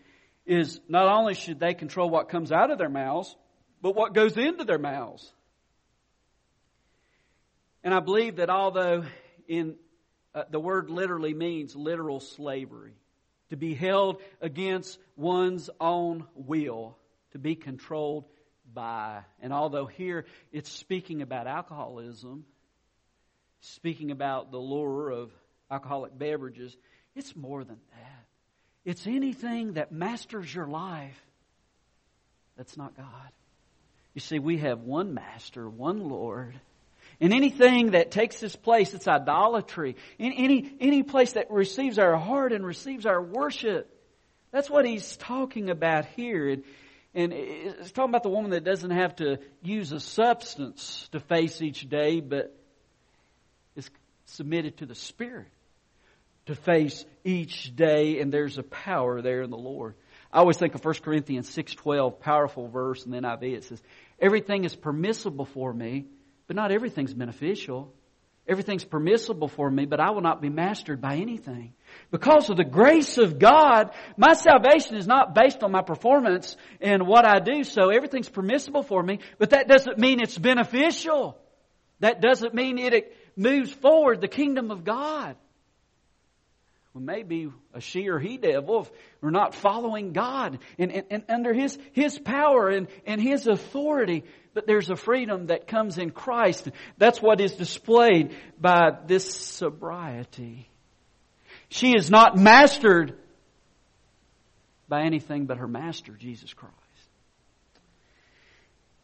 is 0.45 0.79
not 0.87 1.07
only 1.07 1.33
should 1.33 1.59
they 1.59 1.73
control 1.73 2.09
what 2.09 2.29
comes 2.29 2.51
out 2.51 2.71
of 2.71 2.77
their 2.77 2.89
mouths, 2.89 3.35
but 3.81 3.95
what 3.95 4.13
goes 4.13 4.37
into 4.37 4.63
their 4.63 4.79
mouths. 4.79 5.31
And 7.83 7.93
I 7.93 7.99
believe 7.99 8.37
that 8.37 8.49
although 8.49 9.03
in 9.47 9.75
uh, 10.33 10.43
the 10.49 10.59
word 10.59 10.89
literally 10.89 11.33
means 11.33 11.75
literal 11.75 12.19
slavery, 12.19 12.93
to 13.49 13.57
be 13.57 13.73
held 13.73 14.21
against 14.39 14.97
one's 15.17 15.69
own 15.79 16.25
will, 16.35 16.97
to 17.31 17.39
be 17.39 17.55
controlled 17.55 18.25
by. 18.73 19.21
And 19.41 19.51
although 19.51 19.85
here 19.85 20.25
it's 20.51 20.71
speaking 20.71 21.21
about 21.21 21.47
alcoholism, 21.47 22.45
speaking 23.59 24.11
about 24.11 24.51
the 24.51 24.57
lure 24.57 25.09
of 25.09 25.31
alcoholic 25.71 26.17
beverages, 26.17 26.75
it's 27.15 27.35
more 27.35 27.63
than 27.63 27.77
that. 27.91 28.25
It's 28.83 29.07
anything 29.07 29.73
that 29.73 29.91
masters 29.91 30.53
your 30.53 30.67
life 30.67 31.19
that's 32.57 32.75
not 32.77 32.95
God. 32.97 33.31
You 34.13 34.21
see, 34.21 34.39
we 34.39 34.57
have 34.57 34.81
one 34.81 35.13
master, 35.13 35.69
one 35.69 36.09
Lord, 36.09 36.59
and 37.19 37.33
anything 37.33 37.91
that 37.91 38.11
takes 38.11 38.39
this 38.39 38.55
place, 38.55 38.93
it's 38.93 39.07
idolatry. 39.07 39.95
Any, 40.19 40.73
any 40.79 41.03
place 41.03 41.33
that 41.33 41.51
receives 41.51 41.99
our 41.99 42.17
heart 42.17 42.51
and 42.51 42.65
receives 42.65 43.05
our 43.05 43.21
worship. 43.21 43.95
That's 44.51 44.69
what 44.69 44.85
he's 44.85 45.17
talking 45.17 45.69
about 45.69 46.05
here. 46.05 46.49
And, 46.49 46.63
and 47.13 47.31
it's 47.31 47.91
talking 47.91 48.09
about 48.09 48.23
the 48.23 48.29
woman 48.29 48.51
that 48.51 48.63
doesn't 48.63 48.91
have 48.91 49.15
to 49.17 49.37
use 49.61 49.91
a 49.91 49.99
substance 49.99 51.07
to 51.11 51.19
face 51.19 51.61
each 51.61 51.87
day, 51.87 52.19
but 52.19 52.57
is 53.75 53.89
submitted 54.25 54.77
to 54.77 54.85
the 54.87 54.95
Spirit 54.95 55.47
to 56.45 56.55
face 56.55 57.05
each 57.23 57.75
day, 57.75 58.19
and 58.19 58.31
there's 58.31 58.57
a 58.57 58.63
power 58.63 59.21
there 59.21 59.41
in 59.41 59.49
the 59.49 59.57
Lord. 59.57 59.95
I 60.33 60.39
always 60.39 60.57
think 60.57 60.75
of 60.75 60.83
1 60.83 60.95
Corinthians 61.03 61.49
6.12, 61.49 62.19
powerful 62.19 62.67
verse 62.67 63.05
in 63.05 63.11
the 63.11 63.17
NIV. 63.17 63.43
It 63.57 63.63
says, 63.65 63.81
Everything 64.19 64.63
is 64.63 64.75
permissible 64.75 65.45
for 65.45 65.73
me, 65.73 66.05
but 66.47 66.55
not 66.55 66.71
everything's 66.71 67.13
beneficial. 67.13 67.93
Everything's 68.47 68.83
permissible 68.83 69.47
for 69.47 69.69
me, 69.69 69.85
but 69.85 69.99
I 69.99 70.11
will 70.11 70.21
not 70.21 70.41
be 70.41 70.49
mastered 70.49 70.99
by 70.99 71.17
anything. 71.17 71.73
Because 72.09 72.49
of 72.49 72.57
the 72.57 72.63
grace 72.63 73.17
of 73.17 73.37
God, 73.37 73.91
my 74.17 74.33
salvation 74.33 74.95
is 74.95 75.05
not 75.05 75.35
based 75.35 75.63
on 75.63 75.71
my 75.71 75.83
performance 75.83 76.57
and 76.81 77.07
what 77.07 77.25
I 77.25 77.39
do, 77.39 77.63
so 77.63 77.89
everything's 77.89 78.29
permissible 78.29 78.83
for 78.83 79.01
me, 79.01 79.19
but 79.37 79.51
that 79.51 79.67
doesn't 79.67 79.99
mean 79.99 80.19
it's 80.21 80.37
beneficial. 80.37 81.37
That 81.99 82.19
doesn't 82.19 82.55
mean 82.55 82.79
it 82.79 83.15
moves 83.35 83.71
forward 83.71 84.21
the 84.21 84.27
kingdom 84.27 84.71
of 84.71 84.83
God. 84.83 85.35
Well, 86.93 87.03
maybe 87.03 87.49
a 87.73 87.79
she 87.79 88.09
or 88.09 88.19
he 88.19 88.37
devil 88.37 88.81
if 88.81 88.91
we're 89.21 89.29
not 89.29 89.55
following 89.55 90.11
God 90.11 90.59
and, 90.77 90.91
and, 90.91 91.05
and 91.09 91.23
under 91.29 91.53
His, 91.53 91.77
His 91.93 92.19
power 92.19 92.67
and, 92.67 92.87
and 93.05 93.21
His 93.21 93.47
authority. 93.47 94.25
But 94.53 94.67
there's 94.67 94.89
a 94.89 94.97
freedom 94.97 95.47
that 95.47 95.67
comes 95.67 95.97
in 95.97 96.11
Christ. 96.11 96.69
That's 96.97 97.21
what 97.21 97.39
is 97.39 97.53
displayed 97.53 98.35
by 98.59 98.91
this 99.07 99.33
sobriety. 99.33 100.69
She 101.69 101.95
is 101.95 102.11
not 102.11 102.37
mastered 102.37 103.17
by 104.89 105.03
anything 105.03 105.45
but 105.45 105.57
her 105.57 105.69
master, 105.69 106.11
Jesus 106.11 106.53
Christ. 106.53 106.75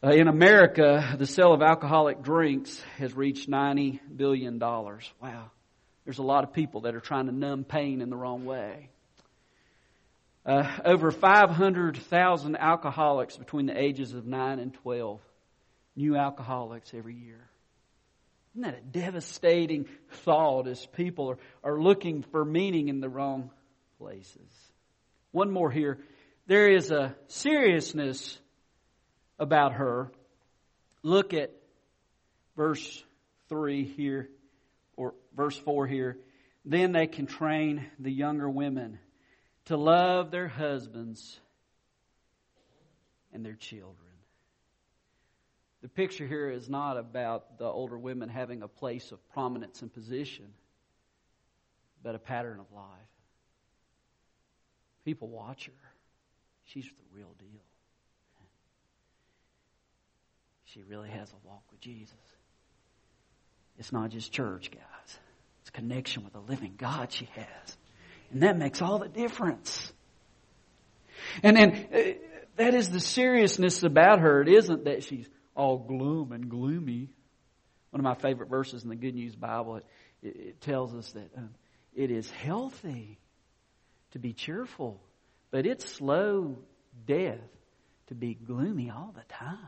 Uh, 0.04 0.10
in 0.10 0.28
America, 0.28 1.16
the 1.18 1.26
sale 1.26 1.54
of 1.54 1.62
alcoholic 1.62 2.22
drinks 2.22 2.78
has 2.98 3.14
reached 3.14 3.48
$90 3.48 3.98
billion. 4.14 4.58
Wow. 4.58 5.50
There's 6.08 6.16
a 6.16 6.22
lot 6.22 6.42
of 6.42 6.54
people 6.54 6.80
that 6.82 6.94
are 6.94 7.00
trying 7.00 7.26
to 7.26 7.32
numb 7.32 7.64
pain 7.64 8.00
in 8.00 8.08
the 8.08 8.16
wrong 8.16 8.46
way. 8.46 8.88
Uh, 10.46 10.66
over 10.86 11.10
500,000 11.10 12.56
alcoholics 12.56 13.36
between 13.36 13.66
the 13.66 13.78
ages 13.78 14.14
of 14.14 14.24
9 14.24 14.58
and 14.58 14.72
12. 14.72 15.20
New 15.96 16.16
alcoholics 16.16 16.94
every 16.94 17.14
year. 17.14 17.46
Isn't 18.54 18.62
that 18.62 18.78
a 18.78 18.80
devastating 18.80 19.84
thought 20.24 20.66
as 20.66 20.86
people 20.86 21.32
are, 21.32 21.38
are 21.62 21.78
looking 21.78 22.22
for 22.22 22.42
meaning 22.42 22.88
in 22.88 23.00
the 23.00 23.10
wrong 23.10 23.50
places? 23.98 24.50
One 25.32 25.50
more 25.50 25.70
here. 25.70 25.98
There 26.46 26.72
is 26.72 26.90
a 26.90 27.14
seriousness 27.26 28.38
about 29.38 29.74
her. 29.74 30.10
Look 31.02 31.34
at 31.34 31.50
verse 32.56 33.04
3 33.50 33.84
here, 33.84 34.30
or 34.98 35.14
verse 35.34 35.56
4 35.56 35.86
here. 35.86 36.18
Then 36.64 36.92
they 36.92 37.06
can 37.06 37.26
train 37.26 37.86
the 38.00 38.10
younger 38.10 38.50
women 38.50 38.98
to 39.66 39.76
love 39.76 40.30
their 40.30 40.48
husbands 40.48 41.38
and 43.32 43.46
their 43.46 43.54
children. 43.54 43.94
The 45.82 45.88
picture 45.88 46.26
here 46.26 46.50
is 46.50 46.68
not 46.68 46.96
about 46.96 47.58
the 47.58 47.64
older 47.64 47.96
women 47.96 48.28
having 48.28 48.62
a 48.62 48.68
place 48.68 49.12
of 49.12 49.26
prominence 49.30 49.80
and 49.82 49.92
position, 49.92 50.46
but 52.02 52.16
a 52.16 52.18
pattern 52.18 52.58
of 52.58 52.66
life. 52.74 52.84
People 55.04 55.28
watch 55.28 55.66
her. 55.66 55.92
She's 56.64 56.84
the 56.84 57.16
real 57.16 57.34
deal. 57.38 57.62
She 60.64 60.82
really 60.82 61.10
has 61.10 61.32
a 61.32 61.48
walk 61.48 61.62
with 61.70 61.80
Jesus. 61.80 62.16
It's 63.78 63.92
not 63.92 64.10
just 64.10 64.32
church, 64.32 64.70
guys. 64.70 65.18
It's 65.62 65.70
connection 65.70 66.24
with 66.24 66.32
the 66.32 66.40
living 66.40 66.74
God 66.76 67.12
she 67.12 67.28
has. 67.34 67.76
And 68.30 68.42
that 68.42 68.58
makes 68.58 68.82
all 68.82 68.98
the 68.98 69.08
difference. 69.08 69.92
And 71.42 71.56
then 71.56 71.86
uh, 71.92 71.98
that 72.56 72.74
is 72.74 72.90
the 72.90 73.00
seriousness 73.00 73.82
about 73.82 74.20
her. 74.20 74.42
It 74.42 74.48
isn't 74.48 74.84
that 74.84 75.04
she's 75.04 75.28
all 75.54 75.78
gloom 75.78 76.32
and 76.32 76.48
gloomy. 76.48 77.08
One 77.90 78.00
of 78.00 78.04
my 78.04 78.14
favorite 78.14 78.50
verses 78.50 78.82
in 78.82 78.88
the 78.88 78.96
Good 78.96 79.14
News 79.14 79.34
Bible, 79.34 79.76
it, 79.76 79.84
it 80.22 80.60
tells 80.60 80.94
us 80.94 81.10
that 81.12 81.30
um, 81.36 81.50
it 81.94 82.10
is 82.10 82.30
healthy 82.30 83.18
to 84.12 84.18
be 84.18 84.32
cheerful, 84.32 85.00
but 85.50 85.66
it's 85.66 85.84
slow 85.84 86.58
death 87.06 87.38
to 88.08 88.14
be 88.14 88.34
gloomy 88.34 88.90
all 88.90 89.14
the 89.14 89.24
time. 89.32 89.58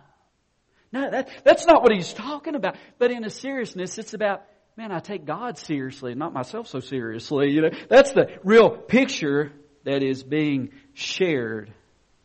No, 0.92 1.11
that, 1.11 1.31
that's 1.44 1.66
not 1.66 1.83
what 1.83 1.92
he's 1.92 2.12
talking 2.12 2.55
about. 2.55 2.76
But 2.98 3.11
in 3.11 3.24
a 3.24 3.31
seriousness, 3.31 3.98
it's 3.98 4.14
about, 4.14 4.42
man, 4.76 4.90
I 4.90 4.98
take 4.98 5.24
God 5.24 5.57
seriously, 5.57 6.14
not 6.14 6.33
myself 6.33 6.66
so 6.66 6.81
seriously. 6.81 7.50
You 7.50 7.62
know, 7.62 7.70
that's 7.88 8.12
the 8.12 8.38
real 8.42 8.70
picture 8.70 9.53
that 9.85 10.03
is 10.03 10.22
being 10.22 10.70
shared 10.94 11.72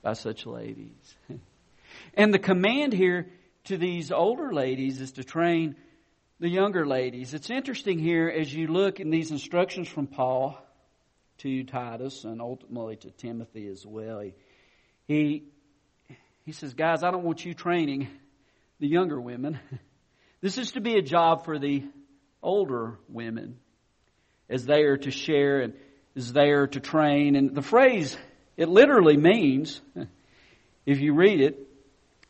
by 0.01 0.13
such 0.13 0.45
ladies. 0.45 1.15
And 2.17 2.33
the 2.33 2.39
command 2.39 2.93
here 2.93 3.29
to 3.65 3.77
these 3.77 4.11
older 4.11 4.53
ladies 4.53 5.01
is 5.01 5.13
to 5.13 5.23
train 5.23 5.75
the 6.39 6.49
younger 6.49 6.85
ladies. 6.85 7.33
It's 7.33 7.49
interesting 7.49 7.99
here 7.99 8.29
as 8.29 8.53
you 8.53 8.67
look 8.67 8.99
in 8.99 9.09
these 9.09 9.31
instructions 9.31 9.87
from 9.87 10.07
Paul 10.07 10.57
to 11.39 11.63
Titus 11.63 12.23
and 12.23 12.41
ultimately 12.41 12.95
to 12.97 13.11
Timothy 13.11 13.67
as 13.67 13.85
well. 13.85 14.19
He, 14.19 14.33
he, 15.07 15.43
he 16.45 16.51
says, 16.53 16.73
guys, 16.73 17.03
I 17.03 17.11
don't 17.11 17.23
want 17.23 17.43
you 17.43 17.53
training 17.53 18.07
the 18.79 18.87
younger 18.87 19.19
women. 19.19 19.59
This 20.41 20.59
is 20.59 20.73
to 20.73 20.81
be 20.81 20.95
a 20.95 21.01
job 21.01 21.43
for 21.43 21.57
the 21.57 21.83
older 22.43 22.99
women 23.09 23.57
as 24.47 24.63
they 24.63 24.83
are 24.83 24.97
to 24.97 25.09
share 25.09 25.61
and 25.61 25.73
as 26.15 26.31
they 26.33 26.51
are 26.51 26.67
to 26.67 26.79
train. 26.79 27.35
And 27.35 27.55
the 27.55 27.63
phrase, 27.63 28.15
it 28.55 28.69
literally 28.69 29.17
means, 29.17 29.81
if 30.85 30.99
you 30.99 31.15
read 31.15 31.41
it, 31.41 31.67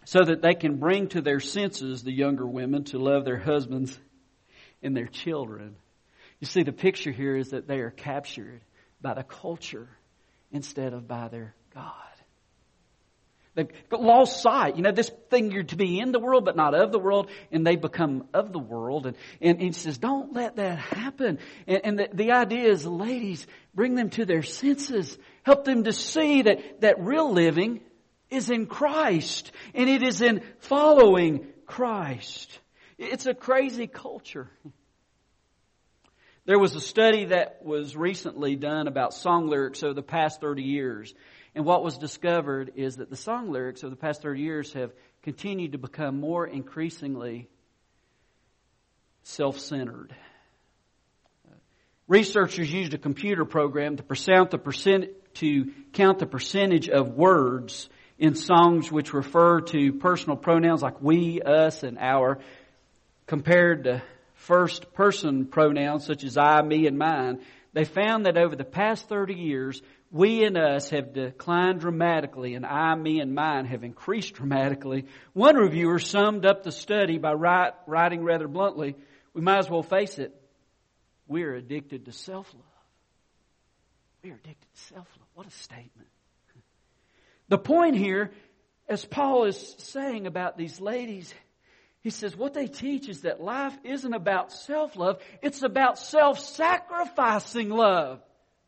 so 0.06 0.24
that 0.24 0.42
they 0.42 0.54
can 0.54 0.78
bring 0.78 1.10
to 1.10 1.22
their 1.22 1.42
senses 1.42 2.04
the 2.04 2.14
younger 2.14 2.48
women 2.48 2.86
to 2.86 3.00
love 3.00 3.26
their 3.26 3.40
husbands 3.40 4.00
and 4.82 4.96
their 4.96 5.08
children. 5.08 5.76
You 6.40 6.48
see, 6.48 6.64
the 6.64 6.72
picture 6.72 7.12
here 7.12 7.36
is 7.36 7.50
that 7.50 7.68
they 7.68 7.80
are 7.80 7.92
captured 7.92 8.62
by 9.02 9.16
the 9.16 9.24
culture 9.24 9.90
instead 10.52 10.94
of 10.94 11.08
by 11.08 11.28
their 11.28 11.56
God. 11.74 11.92
They've 13.56 13.72
lost 13.92 14.42
sight. 14.42 14.76
You 14.76 14.84
know, 14.84 14.92
this 14.92 15.10
thing 15.30 15.52
you're 15.52 15.64
to 15.64 15.78
be 15.78 16.00
in 16.00 16.12
the 16.12 16.20
world, 16.20 16.44
but 16.44 16.58
not 16.58 16.76
of 16.76 16.92
the 16.92 17.00
world, 17.00 17.30
and 17.52 17.66
they 17.66 17.78
become 17.78 18.26
of 18.34 18.52
the 18.52 18.60
world. 18.60 19.06
And, 19.06 19.16
and, 19.42 19.62
he 19.62 19.72
says, 19.72 19.98
don't 19.98 20.34
let 20.34 20.58
that 20.58 20.78
happen. 20.78 21.40
And, 21.66 21.82
and 21.84 22.00
the, 22.00 22.10
the 22.14 22.32
idea 22.34 22.70
is, 22.70 22.86
ladies, 22.86 23.48
bring 23.74 23.96
them 23.96 24.10
to 24.12 24.26
their 24.26 24.44
senses. 24.44 25.18
Help 25.44 25.64
them 25.64 25.86
to 25.86 25.94
see 25.94 26.42
that, 26.44 26.82
that 26.82 27.00
real 27.00 27.32
living 27.32 27.80
is 28.30 28.50
in 28.50 28.66
Christ, 28.66 29.52
and 29.74 29.90
it 29.90 30.04
is 30.04 30.22
in 30.22 30.42
following 30.60 31.48
Christ. 31.66 32.60
It's 32.98 33.26
a 33.26 33.34
crazy 33.34 33.88
culture. 33.88 34.50
There 36.46 36.60
was 36.60 36.76
a 36.76 36.82
study 36.82 37.26
that 37.26 37.66
was 37.66 37.96
recently 37.96 38.56
done 38.56 38.88
about 38.88 39.16
song 39.16 39.48
lyrics 39.48 39.82
over 39.82 39.96
the 39.96 40.04
past 40.04 40.42
30 40.42 40.62
years. 40.62 41.12
And 41.56 41.66
what 41.66 41.84
was 41.84 41.98
discovered 41.98 42.74
is 42.76 42.98
that 42.98 43.10
the 43.10 43.16
song 43.16 43.52
lyrics 43.52 43.82
of 43.82 43.90
the 43.90 43.96
past 43.96 44.22
30 44.22 44.42
years 44.42 44.74
have 44.74 44.92
continued 45.24 45.72
to 45.72 45.80
become 45.80 46.20
more 46.20 46.46
increasingly 46.46 47.50
self 49.24 49.58
centered. 49.58 50.16
Researchers 52.08 52.72
used 52.72 52.94
a 52.94 53.00
computer 53.00 53.46
program 53.46 53.98
to, 53.98 54.04
percent, 54.04 55.10
to 55.34 55.72
count 55.94 56.20
the 56.20 56.28
percentage 56.28 56.90
of 56.90 57.10
words 57.16 57.90
in 58.20 58.36
songs 58.36 58.92
which 58.92 59.14
refer 59.14 59.62
to 59.62 59.94
personal 59.94 60.38
pronouns 60.38 60.84
like 60.84 61.02
we, 61.02 61.42
us, 61.42 61.82
and 61.82 61.98
our, 61.98 62.38
compared 63.26 63.86
to 63.86 64.04
first 64.36 64.94
person 64.94 65.46
pronouns 65.46 66.06
such 66.06 66.24
as 66.24 66.38
I, 66.38 66.62
me, 66.62 66.88
and 66.88 66.98
mine. 66.98 67.42
They 67.74 67.84
found 67.84 68.26
that 68.26 68.38
over 68.38 68.56
the 68.56 68.64
past 68.64 69.10
30 69.10 69.34
years, 69.34 69.82
we 70.12 70.46
and 70.46 70.58
us 70.58 70.92
have 70.92 71.14
declined 71.14 71.82
dramatically, 71.82 72.56
and 72.56 72.66
I, 72.66 72.96
me, 72.96 73.20
and 73.20 73.36
mine 73.36 73.66
have 73.66 73.84
increased 73.84 74.36
dramatically. 74.36 75.08
One 75.34 75.58
reviewer 75.58 76.00
summed 76.00 76.46
up 76.46 76.64
the 76.64 76.72
study 76.72 77.18
by 77.18 77.34
writing 77.34 78.24
rather 78.24 78.48
bluntly, 78.48 78.96
we 79.34 79.42
might 79.42 79.60
as 79.60 79.70
well 79.70 79.84
face 79.84 80.18
it, 80.18 80.34
we're 81.28 81.56
addicted 81.56 82.06
to 82.06 82.14
self 82.14 82.54
love. 82.54 82.64
We're 84.24 84.36
addicted 84.36 84.68
to 84.74 84.82
self 84.94 85.08
love. 85.18 85.28
What 85.34 85.48
a 85.48 85.52
statement. 85.52 86.08
The 87.50 87.58
point 87.58 87.98
here, 87.98 88.32
as 88.88 89.04
Paul 89.06 89.46
is 89.46 89.76
saying 89.80 90.28
about 90.28 90.58
these 90.58 90.80
ladies, 90.80 91.34
he 92.06 92.12
says 92.12 92.38
what 92.38 92.54
they 92.54 92.68
teach 92.68 93.10
is 93.10 93.22
that 93.22 93.42
life 93.42 93.76
isn't 93.84 94.14
about 94.14 94.52
self 94.52 94.96
love, 94.96 95.20
it's 95.42 95.64
about 95.64 95.98
self 95.98 96.40
sacrificing 96.40 97.72
love. 97.72 98.22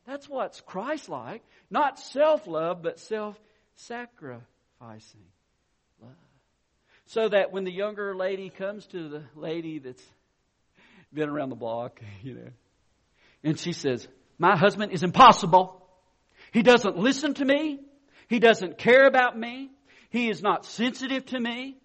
That's 0.08 0.28
what's 0.28 0.60
Christ 0.62 1.08
like. 1.08 1.44
Not 1.70 2.00
self 2.00 2.48
love, 2.48 2.82
but 2.82 3.00
self 3.00 3.40
sacrificing 3.76 4.42
love. 6.02 6.16
So 7.06 7.30
that 7.30 7.52
when 7.52 7.64
the 7.64 7.72
younger 7.72 8.16
lady 8.16 8.50
comes 8.50 8.88
to 8.88 9.08
the 9.08 9.24
lady 9.36 9.78
that's 9.78 10.04
been 11.14 11.30
around 11.30 11.50
the 11.50 11.56
block, 11.56 12.02
you 12.24 12.34
know, 12.34 12.50
and 13.44 13.60
she 13.60 13.72
says, 13.72 14.08
My 14.40 14.58
husband 14.58 14.94
is 14.94 15.04
impossible. 15.04 15.88
He 16.52 16.64
doesn't 16.64 16.98
listen 16.98 17.36
to 17.36 17.46
me. 17.46 17.82
He 18.30 18.40
doesn't 18.40 18.80
care 18.80 19.06
about 19.06 19.38
me. 19.38 19.70
He 20.10 20.28
is 20.28 20.42
not 20.42 20.66
sensitive 20.66 21.28
to 21.28 21.40
me. 21.40 21.78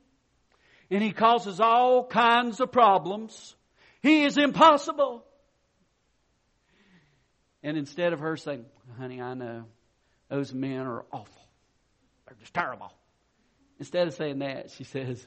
And 0.92 1.02
he 1.02 1.12
causes 1.12 1.58
all 1.58 2.04
kinds 2.04 2.60
of 2.60 2.70
problems. 2.70 3.56
He 4.02 4.24
is 4.24 4.36
impossible. 4.36 5.24
And 7.62 7.78
instead 7.78 8.12
of 8.12 8.20
her 8.20 8.36
saying, 8.36 8.66
honey, 8.98 9.18
I 9.18 9.32
know 9.32 9.64
those 10.28 10.52
men 10.52 10.80
are 10.80 11.06
awful. 11.10 11.48
They're 12.26 12.36
just 12.40 12.52
terrible. 12.52 12.92
Instead 13.78 14.06
of 14.06 14.12
saying 14.12 14.40
that, 14.40 14.70
she 14.72 14.84
says, 14.84 15.24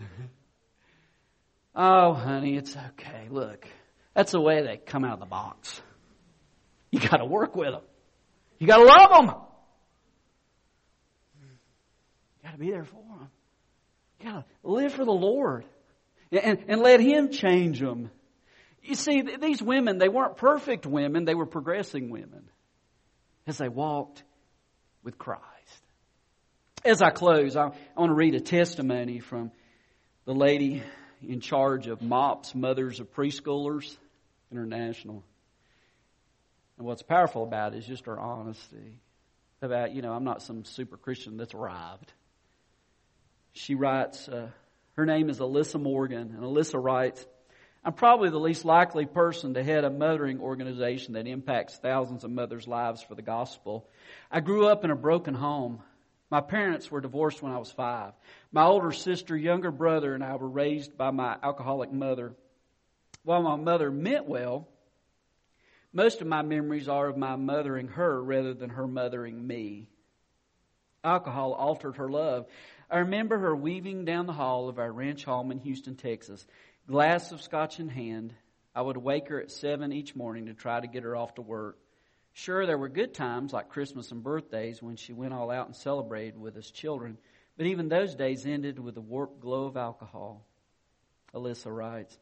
Oh, 1.75 2.13
honey, 2.13 2.57
it's 2.57 2.77
okay. 2.91 3.25
Look, 3.31 3.67
that's 4.13 4.33
the 4.33 4.41
way 4.41 4.61
they 4.61 4.77
come 4.77 5.03
out 5.03 5.13
of 5.13 5.19
the 5.19 5.25
box. 5.25 5.81
You 6.91 6.99
got 6.99 7.17
to 7.17 7.25
work 7.25 7.55
with 7.55 7.71
them. 7.71 7.81
You 8.59 8.67
got 8.67 8.77
to 8.77 8.83
love 8.83 9.09
them. 9.09 9.35
You 11.41 12.43
got 12.43 12.51
to 12.51 12.59
be 12.59 12.69
there 12.69 12.83
for 12.83 13.01
them. 13.19 13.29
To 14.21 14.43
live 14.63 14.93
for 14.93 15.05
the 15.05 15.11
Lord 15.11 15.65
and, 16.31 16.63
and 16.67 16.81
let 16.81 16.99
Him 16.99 17.31
change 17.31 17.79
them. 17.79 18.09
You 18.83 18.95
see, 18.95 19.21
these 19.21 19.61
women, 19.61 19.97
they 19.97 20.09
weren't 20.09 20.37
perfect 20.37 20.85
women, 20.85 21.25
they 21.25 21.35
were 21.35 21.45
progressing 21.45 22.09
women 22.09 22.49
as 23.47 23.57
they 23.57 23.69
walked 23.69 24.23
with 25.03 25.17
Christ. 25.17 25.41
As 26.83 27.01
I 27.01 27.09
close, 27.09 27.55
I, 27.55 27.65
I 27.65 27.99
want 27.99 28.11
to 28.11 28.15
read 28.15 28.35
a 28.35 28.39
testimony 28.39 29.19
from 29.19 29.51
the 30.25 30.33
lady 30.33 30.83
in 31.27 31.39
charge 31.39 31.87
of 31.87 32.01
MOPS, 32.01 32.53
Mothers 32.53 32.99
of 32.99 33.11
Preschoolers 33.13 33.97
International. 34.51 35.23
And 36.77 36.85
what's 36.85 37.01
powerful 37.01 37.43
about 37.43 37.73
it 37.73 37.79
is 37.79 37.87
just 37.87 38.05
her 38.05 38.19
honesty 38.19 38.99
about, 39.61 39.93
you 39.93 40.01
know, 40.01 40.11
I'm 40.11 40.23
not 40.23 40.43
some 40.43 40.63
super 40.65 40.97
Christian 40.97 41.37
that's 41.37 41.53
arrived. 41.53 42.11
She 43.55 43.73
writes, 43.73 44.27
uh, 44.27 44.49
her 44.97 45.05
name 45.05 45.29
is 45.29 45.39
Elisa 45.39 45.79
Morgan, 45.79 46.33
and 46.35 46.43
Elisa 46.43 46.77
writes, 46.77 47.25
I'm 47.85 47.93
probably 47.93 48.29
the 48.29 48.37
least 48.37 48.65
likely 48.65 49.05
person 49.05 49.53
to 49.53 49.63
head 49.63 49.85
a 49.85 49.89
mothering 49.89 50.41
organization 50.41 51.13
that 51.13 51.25
impacts 51.25 51.77
thousands 51.77 52.25
of 52.25 52.31
mothers' 52.31 52.67
lives 52.67 53.01
for 53.01 53.15
the 53.15 53.21
gospel. 53.21 53.87
I 54.29 54.41
grew 54.41 54.67
up 54.67 54.83
in 54.83 54.91
a 54.91 54.95
broken 54.95 55.33
home. 55.33 55.81
My 56.29 56.41
parents 56.41 56.91
were 56.91 56.99
divorced 56.99 57.41
when 57.41 57.53
I 57.53 57.57
was 57.57 57.71
five. 57.71 58.11
My 58.51 58.65
older 58.65 58.91
sister, 58.91 59.37
younger 59.37 59.71
brother, 59.71 60.13
and 60.13 60.23
I 60.23 60.35
were 60.35 60.49
raised 60.49 60.97
by 60.97 61.11
my 61.11 61.37
alcoholic 61.41 61.93
mother. 61.93 62.33
While 63.23 63.43
my 63.43 63.55
mother 63.55 63.89
meant 63.89 64.27
well, 64.27 64.67
most 65.93 66.19
of 66.19 66.27
my 66.27 66.41
memories 66.41 66.89
are 66.89 67.07
of 67.07 67.15
my 67.15 67.37
mothering 67.37 67.87
her 67.87 68.21
rather 68.21 68.53
than 68.53 68.71
her 68.71 68.85
mothering 68.85 69.47
me. 69.47 69.87
Alcohol 71.05 71.53
altered 71.53 71.97
her 71.97 72.09
love. 72.09 72.47
I 72.89 72.99
remember 72.99 73.37
her 73.39 73.55
weaving 73.55 74.05
down 74.05 74.27
the 74.27 74.33
hall 74.33 74.69
of 74.69 74.79
our 74.79 74.91
ranch 74.91 75.25
home 75.25 75.51
in 75.51 75.59
Houston, 75.59 75.95
Texas, 75.95 76.45
glass 76.87 77.31
of 77.31 77.41
scotch 77.41 77.79
in 77.79 77.89
hand. 77.89 78.33
I 78.75 78.81
would 78.81 78.97
wake 78.97 79.29
her 79.29 79.41
at 79.41 79.51
seven 79.51 79.91
each 79.91 80.15
morning 80.15 80.47
to 80.47 80.53
try 80.53 80.79
to 80.79 80.87
get 80.87 81.03
her 81.03 81.15
off 81.15 81.35
to 81.35 81.41
work. 81.41 81.77
Sure, 82.33 82.65
there 82.65 82.77
were 82.77 82.89
good 82.89 83.13
times 83.13 83.53
like 83.53 83.69
Christmas 83.69 84.11
and 84.11 84.21
birthdays 84.21 84.83
when 84.83 84.97
she 84.97 85.13
went 85.13 85.33
all 85.33 85.49
out 85.49 85.67
and 85.67 85.75
celebrated 85.75 86.37
with 86.37 86.57
us 86.57 86.69
children, 86.69 87.17
but 87.57 87.65
even 87.65 87.87
those 87.87 88.13
days 88.13 88.45
ended 88.45 88.77
with 88.77 88.97
a 88.97 89.01
warped 89.01 89.39
glow 89.39 89.65
of 89.65 89.77
alcohol. 89.77 90.45
Elisa 91.33 91.71
writes, 91.71 92.19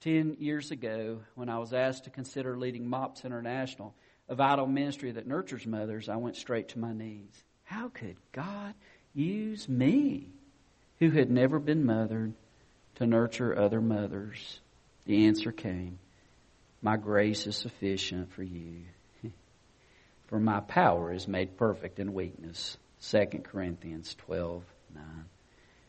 Ten 0.00 0.36
years 0.40 0.72
ago, 0.72 1.20
when 1.36 1.48
I 1.48 1.58
was 1.58 1.72
asked 1.72 2.04
to 2.04 2.10
consider 2.10 2.58
leading 2.58 2.88
MOPS 2.88 3.24
International, 3.24 3.94
a 4.28 4.34
vital 4.34 4.66
ministry 4.66 5.12
that 5.12 5.26
nurtures 5.26 5.66
mothers, 5.66 6.08
I 6.08 6.16
went 6.16 6.36
straight 6.36 6.68
to 6.70 6.78
my 6.78 6.92
knees. 6.92 7.44
How 7.62 7.88
could 7.88 8.16
God 8.32 8.74
use 9.24 9.68
me, 9.68 10.28
who 10.98 11.10
had 11.10 11.30
never 11.30 11.58
been 11.58 11.84
mothered, 11.84 12.34
to 12.96 13.06
nurture 13.06 13.58
other 13.58 13.80
mothers? 13.80 14.60
The 15.06 15.26
answer 15.26 15.52
came 15.52 15.98
My 16.82 16.96
grace 16.96 17.46
is 17.46 17.56
sufficient 17.56 18.32
for 18.32 18.42
you, 18.42 18.82
for 20.26 20.38
my 20.38 20.60
power 20.60 21.12
is 21.12 21.26
made 21.26 21.56
perfect 21.56 21.98
in 21.98 22.12
weakness. 22.12 22.76
2 23.02 23.42
Corinthians 23.44 24.14
12 24.26 24.62
9. 24.94 25.04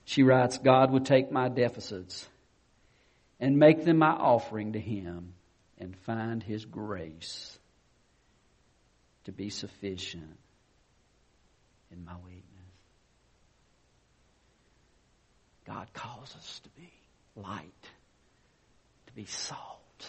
She 0.06 0.24
writes, 0.24 0.58
God 0.58 0.92
would 0.92 1.06
take 1.06 1.32
my 1.32 1.50
deficits 1.50 2.28
and 3.40 3.58
make 3.58 3.84
them 3.84 3.98
my 3.98 4.12
offering 4.12 4.74
to 4.74 4.80
Him 4.80 5.34
and 5.78 5.96
find 6.06 6.42
His 6.42 6.66
grace 6.66 7.58
to 9.26 9.32
be 9.32 9.50
sufficient 9.50 10.38
in 11.92 12.06
my 12.06 12.16
weakness. 12.24 12.47
God 15.68 15.92
calls 15.94 16.34
us 16.36 16.62
to 16.64 16.70
be 16.70 16.90
light, 17.36 17.84
to 19.08 19.14
be 19.14 19.26
salt. 19.26 20.08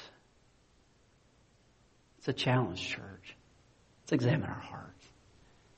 It's 2.19 2.29
a 2.29 2.33
challenge, 2.33 2.81
church. 2.81 3.37
Let's 4.03 4.13
examine 4.13 4.49
our 4.49 4.55
hearts. 4.55 5.05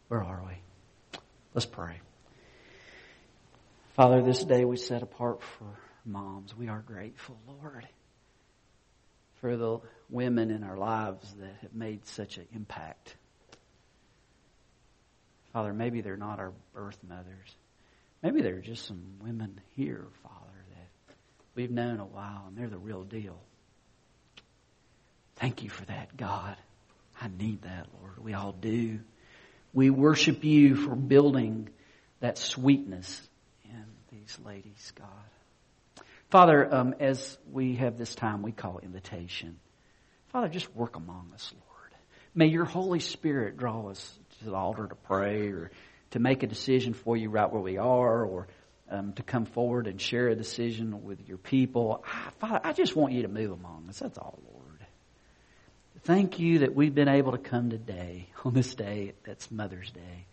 Where 0.08 0.22
are 0.22 0.44
we? 0.46 1.18
Let's 1.54 1.66
pray. 1.66 2.00
Father, 3.94 4.22
this 4.22 4.44
day 4.44 4.64
we 4.64 4.76
set 4.76 5.02
apart 5.02 5.42
for 5.42 5.66
moms. 6.04 6.54
We 6.56 6.68
are 6.68 6.82
grateful, 6.86 7.38
Lord, 7.48 7.88
for 9.40 9.56
the 9.56 9.78
women 10.10 10.50
in 10.50 10.62
our 10.62 10.76
lives 10.76 11.32
that 11.40 11.56
have 11.62 11.74
made 11.74 12.06
such 12.06 12.36
an 12.36 12.46
impact. 12.54 13.16
Father, 15.54 15.72
maybe 15.72 16.02
they're 16.02 16.16
not 16.16 16.38
our 16.38 16.52
birth 16.74 16.98
mothers. 17.08 17.56
Maybe 18.22 18.42
there 18.42 18.56
are 18.56 18.60
just 18.60 18.86
some 18.86 19.02
women 19.22 19.60
here, 19.76 20.06
Father, 20.22 20.64
that 20.70 21.14
we've 21.54 21.70
known 21.70 22.00
a 22.00 22.04
while 22.04 22.44
and 22.48 22.56
they're 22.56 22.68
the 22.68 22.78
real 22.78 23.02
deal. 23.02 23.40
Thank 25.36 25.62
you 25.62 25.70
for 25.70 25.84
that, 25.86 26.16
God. 26.16 26.56
I 27.20 27.28
need 27.28 27.62
that, 27.62 27.86
Lord. 27.98 28.22
We 28.22 28.34
all 28.34 28.52
do. 28.52 29.00
We 29.72 29.88
worship 29.88 30.44
you 30.44 30.76
for 30.76 30.94
building 30.94 31.70
that 32.20 32.36
sweetness 32.36 33.28
in 33.64 33.84
these 34.10 34.38
ladies, 34.44 34.92
God. 34.94 36.04
Father, 36.28 36.72
um, 36.72 36.94
as 37.00 37.38
we 37.50 37.76
have 37.76 37.96
this 37.96 38.14
time 38.14 38.42
we 38.42 38.52
call 38.52 38.78
invitation, 38.80 39.58
Father, 40.28 40.48
just 40.48 40.74
work 40.76 40.96
among 40.96 41.30
us, 41.34 41.52
Lord. 41.54 41.94
May 42.34 42.46
your 42.46 42.64
Holy 42.64 43.00
Spirit 43.00 43.56
draw 43.56 43.88
us 43.88 44.18
to 44.38 44.44
the 44.44 44.54
altar 44.54 44.86
to 44.86 44.94
pray 44.94 45.48
or 45.48 45.70
to 46.10 46.18
make 46.18 46.42
a 46.42 46.46
decision 46.46 46.94
for 46.94 47.16
you 47.16 47.30
right 47.30 47.50
where 47.50 47.62
we 47.62 47.78
are 47.78 48.24
or 48.24 48.48
um, 48.90 49.12
to 49.14 49.22
come 49.22 49.46
forward 49.46 49.86
and 49.86 50.00
share 50.00 50.28
a 50.28 50.34
decision 50.34 51.04
with 51.04 51.28
your 51.28 51.38
people. 51.38 52.04
I, 52.06 52.30
Father, 52.40 52.60
I 52.64 52.72
just 52.72 52.96
want 52.96 53.12
you 53.12 53.22
to 53.22 53.28
move 53.28 53.52
among 53.52 53.86
us. 53.88 54.00
That's 54.00 54.18
all, 54.18 54.38
Lord. 54.52 54.60
Thank 56.02 56.38
you 56.38 56.60
that 56.60 56.74
we've 56.74 56.94
been 56.94 57.08
able 57.08 57.32
to 57.32 57.38
come 57.38 57.70
today, 57.70 58.28
on 58.44 58.54
this 58.54 58.74
day 58.74 59.12
that's 59.24 59.50
Mother's 59.50 59.90
Day, 59.90 60.26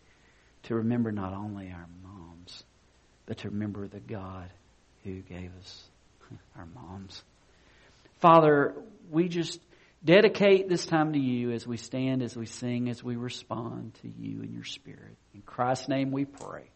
to 0.64 0.76
remember 0.76 1.12
not 1.12 1.34
only 1.34 1.72
our 1.72 1.88
moms, 2.04 2.64
but 3.26 3.40
to 3.40 3.50
remember 3.50 3.88
the 3.88 4.00
God 4.00 4.50
who 5.04 5.20
gave 5.22 5.52
us 5.60 5.84
our 6.58 6.68
moms. 6.74 7.22
Father, 8.20 8.74
we 9.12 9.28
just 9.28 9.60
dedicate 10.04 10.70
this 10.70 10.86
time 10.86 11.14
to 11.14 11.20
you 11.20 11.52
as 11.52 11.66
we 11.68 11.78
stand, 11.78 12.22
as 12.22 12.36
we 12.36 12.46
sing, 12.46 12.90
as 12.90 13.04
we 13.04 13.16
respond 13.16 13.94
to 14.02 14.08
you 14.08 14.42
in 14.42 14.54
your 14.54 14.64
spirit. 14.64 15.18
In 15.34 15.42
Christ's 15.42 15.90
name 15.90 16.12
we 16.12 16.26
pray. 16.26 16.70